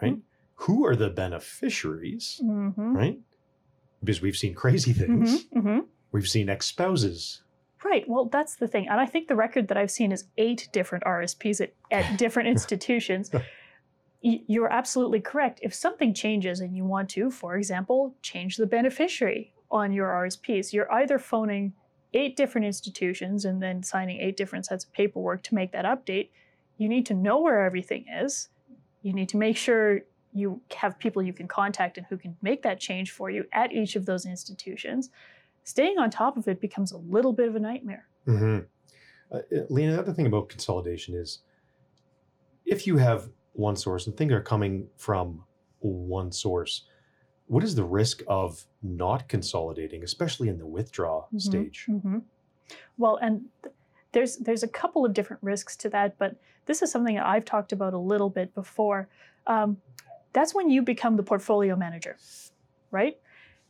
Right? 0.01 0.17
Who 0.61 0.85
are 0.85 0.95
the 0.95 1.09
beneficiaries? 1.09 2.41
Mm-hmm. 2.43 2.95
Right? 2.95 3.19
Because 4.03 4.21
we've 4.21 4.35
seen 4.35 4.53
crazy 4.53 4.93
things. 4.93 5.45
hmm 5.53 5.79
We've 6.11 6.27
seen 6.27 6.49
ex 6.49 6.65
spouses. 6.65 7.43
Right. 7.83 8.07
Well, 8.07 8.25
that's 8.25 8.55
the 8.55 8.67
thing. 8.67 8.87
And 8.87 8.99
I 8.99 9.05
think 9.05 9.27
the 9.27 9.35
record 9.35 9.67
that 9.67 9.77
I've 9.77 9.91
seen 9.91 10.11
is 10.11 10.25
eight 10.37 10.67
different 10.71 11.03
RSPs 11.03 11.61
at, 11.61 11.73
at 11.91 12.17
different 12.23 12.49
institutions. 12.49 13.29
You're 14.21 14.71
absolutely 14.71 15.21
correct. 15.21 15.59
If 15.61 15.73
something 15.73 16.13
changes 16.13 16.59
and 16.59 16.75
you 16.75 16.85
want 16.85 17.09
to, 17.11 17.29
for 17.29 17.55
example, 17.55 18.15
change 18.21 18.57
the 18.57 18.65
beneficiary 18.65 19.53
on 19.69 19.93
your 19.93 20.07
RSPs, 20.07 20.73
you're 20.73 20.91
either 20.91 21.19
phoning 21.19 21.73
eight 22.13 22.35
different 22.35 22.65
institutions 22.65 23.45
and 23.45 23.61
then 23.61 23.83
signing 23.83 24.19
eight 24.19 24.37
different 24.37 24.65
sets 24.65 24.85
of 24.85 24.93
paperwork 24.93 25.43
to 25.43 25.55
make 25.55 25.71
that 25.71 25.85
update. 25.85 26.29
You 26.77 26.89
need 26.89 27.05
to 27.07 27.13
know 27.13 27.39
where 27.41 27.63
everything 27.63 28.05
is. 28.11 28.49
You 29.03 29.13
need 29.13 29.29
to 29.29 29.37
make 29.37 29.55
sure 29.55 30.01
you 30.33 30.61
have 30.75 30.97
people 30.99 31.21
you 31.23 31.33
can 31.33 31.47
contact 31.47 31.97
and 31.97 32.05
who 32.07 32.17
can 32.17 32.35
make 32.41 32.61
that 32.63 32.79
change 32.79 33.11
for 33.11 33.29
you 33.29 33.45
at 33.53 33.71
each 33.71 33.95
of 33.95 34.05
those 34.05 34.25
institutions. 34.25 35.09
Staying 35.63 35.97
on 35.97 36.09
top 36.09 36.37
of 36.37 36.47
it 36.47 36.61
becomes 36.61 36.91
a 36.91 36.97
little 36.97 37.33
bit 37.33 37.47
of 37.47 37.55
a 37.55 37.59
nightmare. 37.59 38.07
Mm-hmm. 38.27 38.59
Uh, 39.35 39.39
Leanna, 39.69 39.93
the 39.93 39.99
other 39.99 40.13
thing 40.13 40.27
about 40.27 40.47
consolidation 40.49 41.15
is 41.15 41.39
if 42.65 42.87
you 42.87 42.97
have 42.97 43.29
one 43.53 43.75
source 43.75 44.07
and 44.07 44.15
things 44.15 44.31
are 44.31 44.41
coming 44.41 44.87
from 44.97 45.43
one 45.79 46.31
source, 46.31 46.83
what 47.47 47.63
is 47.63 47.75
the 47.75 47.83
risk 47.83 48.21
of 48.27 48.65
not 48.83 49.27
consolidating, 49.27 50.03
especially 50.03 50.49
in 50.49 50.57
the 50.57 50.65
withdraw 50.65 51.25
Mhm. 51.33 51.41
stage? 51.41 51.85
hmm 51.87 52.19
Well, 52.97 53.15
and 53.17 53.45
th- 53.63 53.73
there's 54.11 54.37
there's 54.37 54.63
a 54.63 54.67
couple 54.67 55.05
of 55.05 55.13
different 55.13 55.41
risks 55.43 55.75
to 55.77 55.89
that, 55.89 56.17
but 56.17 56.35
this 56.65 56.81
is 56.81 56.91
something 56.91 57.15
that 57.15 57.25
I've 57.25 57.45
talked 57.45 57.71
about 57.71 57.93
a 57.93 57.97
little 57.97 58.29
bit 58.29 58.53
before. 58.53 59.07
Um, 59.45 59.81
that's 60.37 60.53
when 60.53 60.69
you 60.69 60.83
become 60.83 61.15
the 61.15 61.23
portfolio 61.23 61.75
manager, 61.75 62.15
right? 62.91 63.17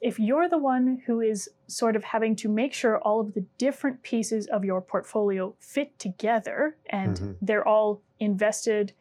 If 0.01 0.19
you're 0.19 0.49
the 0.49 0.57
one 0.57 1.01
who 1.05 1.21
is 1.21 1.49
sort 1.67 1.95
of 1.95 2.03
having 2.03 2.35
to 2.37 2.49
make 2.49 2.73
sure 2.73 2.99
all 2.99 3.19
of 3.21 3.33
the 3.33 3.45
different 3.57 4.03
pieces 4.03 4.47
of 4.47 4.65
your 4.65 4.81
portfolio 4.81 5.55
fit 5.59 5.97
together 5.97 6.75
and 6.89 7.15
Mhm. 7.17 7.37
they're 7.41 7.67
all 7.67 8.01
invested 8.19 8.91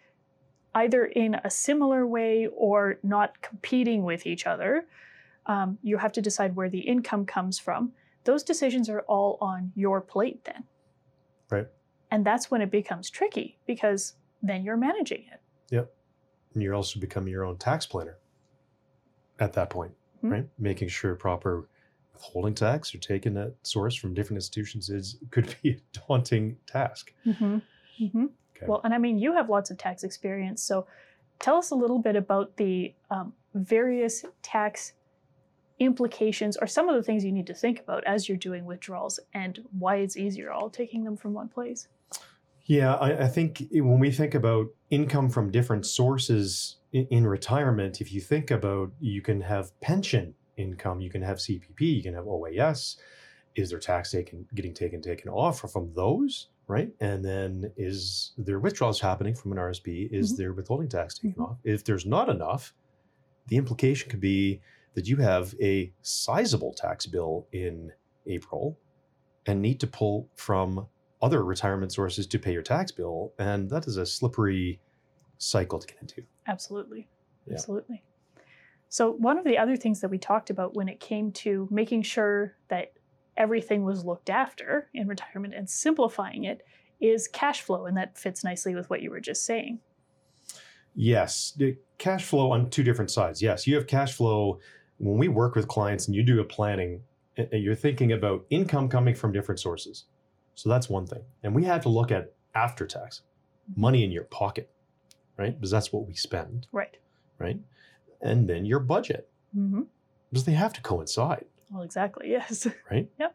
either 0.75 1.07
in 1.07 1.35
a 1.43 1.51
similar 1.51 2.07
way 2.07 2.47
or 2.69 2.99
not 3.03 3.41
competing 3.43 4.05
with 4.05 4.27
each 4.27 4.47
other, 4.47 4.87
um, 5.47 5.79
you 5.83 5.97
have 5.97 6.13
to 6.13 6.23
decide 6.23 6.55
where 6.55 6.69
the 6.69 6.81
income 6.95 7.27
comes 7.27 7.59
from 7.59 7.93
those 8.25 8.43
decisions 8.43 8.89
are 8.91 9.03
all 9.03 9.39
on 9.41 9.73
your 9.75 10.01
plate 10.01 10.45
then. 10.45 10.65
Right. 11.51 11.69
And 12.11 12.27
that's 12.27 12.51
when 12.51 12.61
it 12.61 12.71
becomes 12.71 13.09
tricky 13.09 13.59
because 13.67 14.17
then 14.43 14.65
you're 14.65 14.77
managing 14.77 15.25
it. 15.33 15.41
And 16.57 16.63
you're 16.63 16.75
also 16.75 16.99
becoming 16.99 17.31
your 17.31 17.45
own 17.45 17.59
tax 17.59 17.85
planner 17.85 18.17
at 19.39 19.53
that 19.53 19.69
point, 19.69 19.93
Mhm. 20.25 20.31
right? 20.33 20.49
Making 20.59 20.89
sure 20.89 21.15
proper 21.15 21.69
withholding 22.15 22.55
tax 22.55 22.95
or 22.95 22.99
taking 22.99 23.35
that 23.35 23.55
source 23.63 23.95
from 23.95 24.15
different 24.15 24.39
institutions 24.39 24.89
is 24.89 25.19
could 25.31 25.55
be 25.63 25.71
a 25.95 25.99
daunting 26.09 26.57
task. 26.67 27.13
Mm-hmm. 27.27 27.59
Mm-hmm. 28.01 28.25
Okay. 28.57 28.67
Well, 28.67 28.81
and 28.85 28.95
I 28.95 28.99
mean, 28.99 29.19
you 29.19 29.35
have 29.35 29.51
lots 29.51 29.71
of 29.71 29.77
tax 29.77 30.03
experience. 30.03 30.63
So 30.63 30.87
tell 31.41 31.57
us 31.57 31.73
a 31.73 31.75
little 31.75 31.99
bit 31.99 32.17
about 32.17 32.57
the 32.57 32.95
um, 33.11 33.35
various 33.53 34.25
tax 34.41 34.95
implications 35.79 36.57
or 36.57 36.67
some 36.67 36.89
of 36.89 36.95
the 36.97 37.03
things 37.03 37.23
you 37.23 37.33
need 37.33 37.47
to 37.49 37.53
think 37.55 37.81
about 37.81 38.03
as 38.05 38.31
you're 38.31 38.39
doing 38.39 38.65
withdrawals 38.65 39.21
and 39.35 39.63
why 39.79 39.97
it's 39.97 40.17
easier 40.17 40.51
all 40.51 40.71
taking 40.71 41.05
them 41.05 41.19
from 41.19 41.35
one 41.35 41.51
place. 41.51 41.87
Yeah, 42.67 42.95
I, 42.95 43.25
I 43.25 43.29
think 43.29 43.63
when 43.73 44.01
we 44.01 44.11
think 44.11 44.35
about 44.35 44.67
income 44.91 45.29
from 45.31 45.51
different 45.51 45.87
sources 45.87 46.77
in, 46.93 47.07
in 47.11 47.27
retirement, 47.27 48.01
if 48.01 48.13
you 48.13 48.21
think 48.21 48.51
about 48.51 48.91
you 49.01 49.23
can 49.23 49.41
have 49.41 49.79
pension 49.81 50.35
income, 50.57 51.01
you 51.01 51.11
can 51.11 51.23
have 51.23 51.39
CPP, 51.39 51.81
you 51.81 52.03
can 52.03 52.15
have 52.15 52.25
OAS. 52.25 52.97
Is 53.55 53.71
there 53.71 53.79
tax 53.79 54.11
taken 54.11 54.47
getting 54.55 54.75
taken 54.75 55.01
taken 55.01 55.31
off 55.31 55.61
from 55.61 55.93
those, 55.95 56.49
right? 56.67 56.91
And 57.01 57.25
then 57.25 57.73
is 57.77 58.33
there 58.37 58.59
withdrawals 58.59 59.01
happening 59.01 59.35
from 59.35 59.53
an 59.53 59.59
RSP? 59.59 60.09
Is 60.13 60.33
Mhm. 60.33 60.37
there 60.37 60.53
withholding 60.53 60.89
tax 60.89 61.19
taken 61.19 61.41
Mhm. 61.41 61.51
off? 61.51 61.59
If 61.65 61.85
there's 61.85 62.05
not 62.05 62.29
enough, 62.29 62.75
the 63.47 63.57
implication 63.57 64.11
could 64.11 64.21
be 64.21 64.61
that 64.95 65.07
you 65.07 65.17
have 65.19 65.55
a 65.61 65.93
sizable 66.03 66.73
tax 66.75 67.07
bill 67.07 67.47
in 67.53 67.93
April 68.27 68.77
and 69.47 69.63
need 69.63 69.79
to 69.81 69.87
pull 69.87 70.29
from 70.35 70.87
other 71.23 71.45
retirement 71.45 71.93
sources 71.93 72.27
to 72.27 72.39
pay 72.39 72.53
your 72.53 72.63
tax 72.63 72.93
bill. 72.93 73.33
And 73.39 73.71
that 73.71 73.87
is 73.87 73.97
a 73.97 74.07
slippery 74.07 74.81
cycle 75.39 75.79
to 75.79 75.87
get 75.87 75.97
into. 76.01 76.23
Absolutely. 76.47 77.09
Yeah. 77.47 77.55
Absolutely. 77.55 78.03
So, 78.89 79.13
one 79.13 79.39
of 79.39 79.45
the 79.45 79.59
other 79.59 79.77
things 79.77 80.01
that 80.01 80.11
we 80.11 80.19
talked 80.19 80.51
about 80.51 80.75
when 80.75 80.89
it 80.89 81.01
came 81.01 81.33
to 81.33 81.69
making 81.71 82.03
sure 82.03 82.57
that 82.69 82.93
everything 83.37 83.85
was 83.85 84.05
looked 84.05 84.31
after 84.31 84.89
in 84.95 85.09
retirement 85.09 85.55
and 85.55 85.69
simplifying 85.69 86.45
it 86.45 86.63
is 87.01 87.29
cash 87.29 87.63
flow. 87.63 87.87
And 87.87 87.97
that 87.97 88.17
fits 88.17 88.45
nicely 88.45 88.75
with 88.75 88.89
what 88.89 89.03
you 89.03 89.11
were 89.11 89.21
just 89.21 89.45
saying. 89.45 89.81
Yes, 90.95 91.53
the 91.57 91.77
cash 91.99 92.25
flow 92.25 92.51
on 92.53 92.71
two 92.71 92.83
different 92.83 93.11
sides. 93.11 93.43
Yes, 93.43 93.67
you 93.67 93.75
have 93.75 93.87
cash 93.87 94.15
flow 94.15 94.61
when 94.99 95.19
we 95.19 95.29
work 95.29 95.55
with 95.55 95.69
clients 95.69 96.07
and 96.07 96.15
you 96.15 96.23
do 96.23 96.41
a 96.41 96.45
planning, 96.45 97.03
and 97.37 97.63
you're 97.63 97.75
thinking 97.75 98.13
about 98.13 98.47
income 98.49 98.89
coming 98.89 99.15
from 99.15 99.31
different 99.31 99.61
sources. 99.61 100.05
So 100.57 100.69
that's 100.69 100.89
one 100.89 101.07
thing. 101.07 101.23
And 101.45 101.55
we 101.55 101.65
have 101.65 101.83
to 101.83 101.89
look 101.89 102.11
at 102.11 102.33
after 102.55 102.87
tax, 102.87 103.23
money 103.77 104.03
in 104.05 104.11
your 104.11 104.25
pocket, 104.25 104.71
right? 105.37 105.55
Because 105.55 105.71
that's 105.71 105.93
what 105.93 106.07
we 106.07 106.15
spend, 106.15 106.67
Right. 106.73 106.97
right? 107.39 107.61
And 108.23 108.49
then 108.49 108.65
your 108.65 108.81
budget, 108.81 109.29
hmm 109.55 109.83
because 110.31 110.45
they 110.45 110.53
have 110.53 110.73
to 110.73 110.81
coincide. 110.83 111.45
Well, 111.71 111.83
exactly. 111.85 112.29
Yes. 112.31 112.67
right? 112.91 113.09
Yep. 113.21 113.35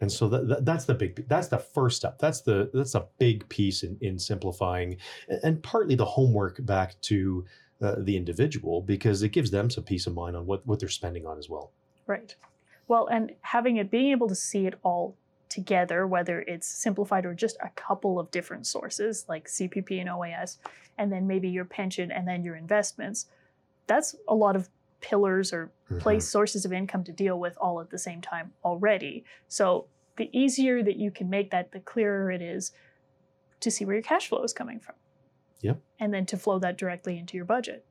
And 0.00 0.10
so 0.12 0.28
that, 0.28 0.48
that, 0.48 0.64
that's 0.64 0.84
the 0.84 0.94
big 0.94 1.28
that's 1.28 1.48
the 1.48 1.58
first 1.58 1.96
step. 1.96 2.18
That's 2.18 2.40
the 2.42 2.70
that's 2.72 2.94
a 2.94 3.06
big 3.18 3.48
piece 3.48 3.82
in 3.82 3.98
in 4.00 4.18
simplifying, 4.18 4.96
and, 5.28 5.40
and 5.42 5.62
partly 5.62 5.94
the 5.96 6.04
homework 6.04 6.64
back 6.64 6.98
to 7.02 7.44
uh, 7.82 7.96
the 7.98 8.16
individual 8.16 8.80
because 8.80 9.22
it 9.22 9.30
gives 9.30 9.50
them 9.50 9.68
some 9.70 9.84
peace 9.84 10.06
of 10.06 10.14
mind 10.14 10.36
on 10.36 10.46
what 10.46 10.64
what 10.66 10.78
they're 10.78 10.88
spending 10.88 11.26
on 11.26 11.36
as 11.38 11.48
well. 11.50 11.72
Right. 12.06 12.34
Well, 12.88 13.08
and 13.08 13.32
having 13.42 13.76
it, 13.78 13.90
being 13.90 14.10
able 14.12 14.28
to 14.28 14.34
see 14.34 14.66
it 14.66 14.74
all 14.82 15.16
together, 15.50 16.06
whether 16.06 16.40
it's 16.42 16.66
simplified 16.66 17.26
or 17.26 17.34
just 17.34 17.56
a 17.60 17.68
couple 17.70 18.18
of 18.18 18.30
different 18.30 18.66
sources 18.66 19.26
like 19.28 19.48
CPP 19.48 20.00
and 20.00 20.08
OAS, 20.08 20.56
and 20.96 21.12
then 21.12 21.26
maybe 21.26 21.48
your 21.48 21.66
pension 21.66 22.10
and 22.10 22.26
then 22.26 22.42
your 22.42 22.56
investments, 22.56 23.26
that's 23.86 24.14
a 24.28 24.34
lot 24.34 24.56
of 24.56 24.70
pillars 25.00 25.52
or 25.52 25.66
mm-hmm. 25.66 25.98
place 25.98 26.26
sources 26.26 26.64
of 26.64 26.72
income 26.72 27.04
to 27.04 27.12
deal 27.12 27.38
with 27.38 27.58
all 27.60 27.80
at 27.80 27.90
the 27.90 27.98
same 27.98 28.20
time 28.20 28.52
already. 28.64 29.24
So 29.48 29.86
the 30.16 30.30
easier 30.32 30.82
that 30.82 30.96
you 30.96 31.10
can 31.10 31.28
make 31.28 31.50
that, 31.50 31.72
the 31.72 31.80
clearer 31.80 32.30
it 32.30 32.40
is 32.40 32.72
to 33.60 33.70
see 33.70 33.84
where 33.84 33.96
your 33.96 34.02
cash 34.02 34.28
flow 34.28 34.42
is 34.42 34.52
coming 34.52 34.80
from. 34.80 34.94
Yep. 35.62 35.80
And 35.98 36.14
then 36.14 36.24
to 36.26 36.36
flow 36.36 36.58
that 36.60 36.78
directly 36.78 37.18
into 37.18 37.36
your 37.36 37.44
budget. 37.44 37.84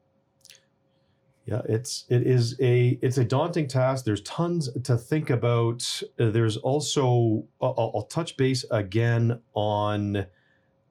Yeah, 1.50 1.62
it's 1.68 2.06
it 2.10 2.28
is 2.28 2.56
a 2.62 3.00
it's 3.02 3.18
a 3.18 3.26
daunting 3.26 3.68
task. 3.68 4.06
There's 4.06 4.22
tons 4.22 4.70
to 4.84 4.96
think 4.98 5.32
about. 5.32 6.00
There's 6.18 6.58
also 6.58 7.44
I'll, 7.60 7.92
I'll 7.96 8.04
touch 8.04 8.38
base 8.38 8.66
again 8.70 9.42
on 9.56 10.28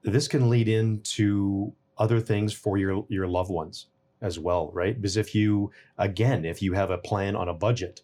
this 0.03 0.27
can 0.27 0.51
lead 0.51 0.67
into 0.67 1.73
other 1.97 2.19
things 2.21 2.53
for 2.53 2.77
your 2.77 3.07
your 3.09 3.29
loved 3.29 3.53
ones 3.53 3.87
as 4.21 4.41
well, 4.41 4.73
right? 4.73 5.01
Because 5.01 5.17
if 5.17 5.33
you 5.33 5.71
again, 5.97 6.45
if 6.45 6.61
you 6.61 6.73
have 6.73 6.91
a 6.91 6.99
plan 6.99 7.37
on 7.37 7.49
a 7.49 7.55
budget, 7.55 8.03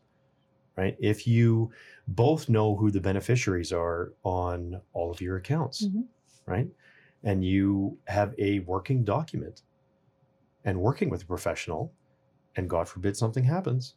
right? 0.76 0.96
If 1.00 1.26
you 1.26 1.72
both 2.06 2.48
know 2.48 2.76
who 2.76 2.92
the 2.92 3.00
beneficiaries 3.00 3.72
are 3.72 4.12
on 4.22 4.80
all 4.92 5.10
of 5.10 5.20
your 5.20 5.38
accounts, 5.38 5.88
Mhm. 5.88 6.04
right? 6.46 6.68
And 7.24 7.44
you 7.44 7.98
have 8.06 8.32
a 8.38 8.60
working 8.60 9.02
document 9.02 9.62
and 10.64 10.80
working 10.80 11.10
with 11.10 11.22
a 11.22 11.26
professional 11.26 11.92
and 12.56 12.68
God 12.68 12.88
forbid 12.88 13.16
something 13.16 13.44
happens. 13.44 13.94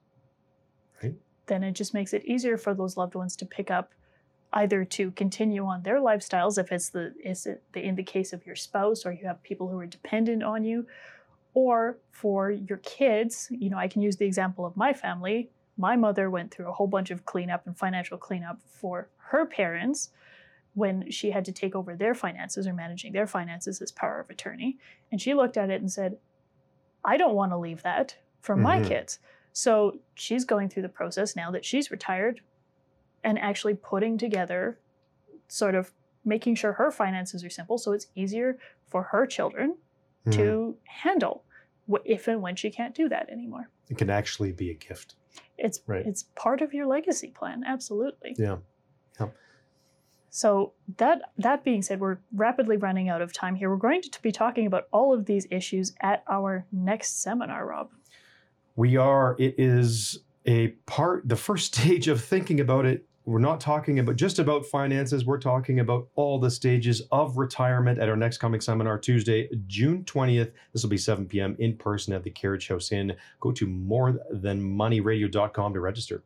Right? 1.01 1.15
Then 1.47 1.63
it 1.63 1.73
just 1.73 1.93
makes 1.93 2.13
it 2.13 2.25
easier 2.25 2.57
for 2.57 2.73
those 2.73 2.97
loved 2.97 3.15
ones 3.15 3.35
to 3.37 3.45
pick 3.45 3.71
up 3.71 3.93
either 4.53 4.85
to 4.85 5.11
continue 5.11 5.65
on 5.65 5.83
their 5.83 5.99
lifestyles 5.99 6.57
if 6.57 6.71
it's 6.71 6.89
the 6.89 7.13
is 7.23 7.45
it 7.45 7.63
the 7.73 7.83
in 7.83 7.95
the 7.95 8.03
case 8.03 8.33
of 8.33 8.45
your 8.45 8.55
spouse 8.55 9.05
or 9.05 9.11
you 9.11 9.25
have 9.25 9.41
people 9.43 9.67
who 9.67 9.77
are 9.77 9.85
dependent 9.85 10.41
on 10.41 10.63
you 10.63 10.85
or 11.53 11.97
for 12.11 12.49
your 12.49 12.77
kids 12.77 13.47
you 13.51 13.69
know 13.69 13.77
i 13.77 13.87
can 13.87 14.01
use 14.01 14.15
the 14.17 14.25
example 14.25 14.65
of 14.65 14.77
my 14.77 14.93
family 14.93 15.49
my 15.77 15.95
mother 15.95 16.29
went 16.29 16.49
through 16.51 16.67
a 16.67 16.71
whole 16.71 16.87
bunch 16.87 17.11
of 17.11 17.25
cleanup 17.25 17.67
and 17.67 17.77
financial 17.77 18.17
cleanup 18.17 18.59
for 18.65 19.09
her 19.17 19.45
parents 19.45 20.09
when 20.73 21.09
she 21.11 21.31
had 21.31 21.43
to 21.43 21.51
take 21.51 21.75
over 21.75 21.95
their 21.95 22.15
finances 22.15 22.67
or 22.67 22.73
managing 22.73 23.11
their 23.11 23.27
finances 23.27 23.81
as 23.81 23.91
power 23.91 24.19
of 24.21 24.29
attorney 24.29 24.77
and 25.11 25.21
she 25.21 25.33
looked 25.33 25.57
at 25.57 25.69
it 25.69 25.81
and 25.81 25.91
said 25.91 26.17
I 27.03 27.17
don't 27.17 27.35
want 27.35 27.51
to 27.51 27.57
leave 27.57 27.83
that 27.83 28.15
for 28.47 28.55
my 28.55 28.79
Mhm. 28.79 28.87
kids. 28.87 29.19
So 29.51 29.99
she's 30.15 30.45
going 30.45 30.69
through 30.69 30.83
the 30.83 30.89
process 31.01 31.35
now 31.35 31.51
that 31.51 31.65
she's 31.65 31.91
retired 31.91 32.39
and 33.25 33.37
actually 33.37 33.73
putting 33.75 34.17
together 34.17 34.79
sort 35.49 35.75
of 35.75 35.93
making 36.23 36.55
sure 36.55 36.73
her 36.73 36.89
finances 36.91 37.43
are 37.43 37.49
simple 37.49 37.77
so 37.77 37.91
it's 37.91 38.07
easier 38.15 38.57
for 38.87 39.03
her 39.03 39.25
children 39.27 39.77
Mhm. 40.25 40.31
to 40.33 40.77
handle 40.85 41.43
if 42.05 42.27
and 42.27 42.41
when 42.41 42.55
she 42.55 42.69
can't 42.69 42.95
do 42.95 43.09
that 43.09 43.29
anymore. 43.29 43.69
It 43.89 43.97
can 43.97 44.09
actually 44.09 44.51
be 44.53 44.69
a 44.71 44.73
gift. 44.73 45.15
It's 45.57 45.81
Right. 45.87 46.05
it's 46.05 46.23
part 46.35 46.61
of 46.61 46.73
your 46.73 46.85
legacy 46.85 47.29
plan, 47.31 47.63
absolutely. 47.65 48.33
Yeah. 48.37 48.59
So 50.29 50.73
that 50.97 51.31
that 51.37 51.63
being 51.63 51.81
said, 51.81 51.99
we're 51.99 52.19
rapidly 52.31 52.77
running 52.77 53.09
out 53.09 53.21
of 53.23 53.33
time 53.33 53.55
here. 53.55 53.69
We're 53.71 53.77
going 53.89 54.01
to 54.03 54.21
be 54.21 54.31
talking 54.31 54.67
about 54.67 54.87
all 54.91 55.11
of 55.13 55.25
these 55.25 55.47
issues 55.49 55.95
at 56.01 56.23
our 56.29 56.65
next 56.71 57.21
seminar, 57.23 57.65
Rob. 57.65 57.89
We 58.77 58.95
are, 58.95 59.35
it 59.39 59.55
is 59.57 60.19
a 60.45 60.69
part, 60.85 61.27
the 61.27 61.35
first 61.35 61.75
stage 61.79 62.07
of 62.07 62.23
thinking 62.23 62.61
about 62.61 62.85
it. 62.85 63.03
We're 63.25 63.39
not 63.39 63.59
talking 63.59 63.99
about 63.99 64.15
just 64.15 64.39
about 64.39 64.65
finances. 64.65 65.25
We're 65.25 65.39
talking 65.39 65.81
about 65.81 66.07
all 66.15 66.39
the 66.39 66.49
stages 66.49 67.01
of 67.11 67.37
retirement 67.37 67.99
at 67.99 68.07
our 68.07 68.15
next 68.15 68.37
coming 68.37 68.61
seminar, 68.61 68.97
Tuesday, 68.97 69.49
June 69.67 70.05
20th. 70.05 70.53
This 70.71 70.83
will 70.83 70.89
be 70.89 70.97
7 70.97 71.25
p.m. 71.25 71.57
in 71.59 71.75
person 71.75 72.13
at 72.13 72.23
the 72.23 72.29
Carriage 72.29 72.69
House 72.69 72.93
Inn. 72.93 73.13
Go 73.41 73.51
to 73.51 73.67
morethanmoneyradio.com 73.67 75.73
to 75.73 75.79
register. 75.81 76.23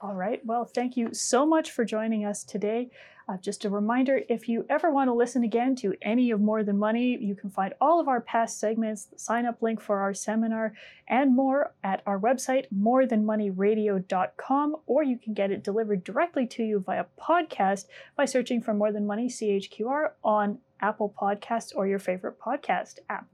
All 0.00 0.14
right. 0.14 0.40
Well, 0.46 0.64
thank 0.64 0.96
you 0.96 1.12
so 1.12 1.44
much 1.44 1.72
for 1.72 1.84
joining 1.84 2.24
us 2.24 2.44
today. 2.44 2.88
Uh, 3.28 3.36
just 3.36 3.64
a 3.64 3.70
reminder 3.70 4.20
if 4.28 4.48
you 4.48 4.64
ever 4.70 4.92
want 4.92 5.08
to 5.08 5.12
listen 5.12 5.42
again 5.42 5.74
to 5.76 5.96
any 6.00 6.30
of 6.30 6.40
More 6.40 6.62
Than 6.62 6.78
Money, 6.78 7.18
you 7.20 7.34
can 7.34 7.50
find 7.50 7.74
all 7.80 7.98
of 8.00 8.06
our 8.06 8.20
past 8.20 8.60
segments, 8.60 9.06
the 9.06 9.18
sign 9.18 9.44
up 9.44 9.60
link 9.60 9.80
for 9.80 9.98
our 9.98 10.14
seminar, 10.14 10.72
and 11.08 11.34
more 11.34 11.74
at 11.82 12.02
our 12.06 12.18
website, 12.18 12.66
morethanmoneyradio.com, 12.74 14.76
or 14.86 15.02
you 15.02 15.18
can 15.18 15.34
get 15.34 15.50
it 15.50 15.64
delivered 15.64 16.04
directly 16.04 16.46
to 16.46 16.62
you 16.62 16.78
via 16.78 17.06
podcast 17.20 17.86
by 18.16 18.24
searching 18.24 18.62
for 18.62 18.72
More 18.72 18.92
Than 18.92 19.06
Money 19.06 19.28
CHQR 19.28 20.12
on 20.22 20.58
Apple 20.80 21.12
Podcasts 21.20 21.74
or 21.74 21.88
your 21.88 21.98
favorite 21.98 22.40
podcast 22.40 23.00
app. 23.10 23.26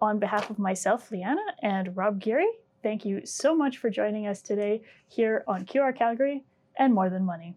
On 0.00 0.20
behalf 0.20 0.48
of 0.48 0.58
myself, 0.58 1.10
Leanna, 1.10 1.42
and 1.60 1.96
Rob 1.96 2.22
Gerrie, 2.22 2.46
thank 2.82 3.04
you 3.04 3.24
so 3.24 3.54
much 3.54 3.78
for 3.78 3.90
joining 3.90 4.26
us 4.26 4.42
today 4.42 4.82
here 5.08 5.44
on 5.46 5.64
QR 5.64 5.96
Calgary 5.96 6.44
and 6.78 6.92
More 6.94 7.10
Than 7.10 7.24
Money. 7.24 7.56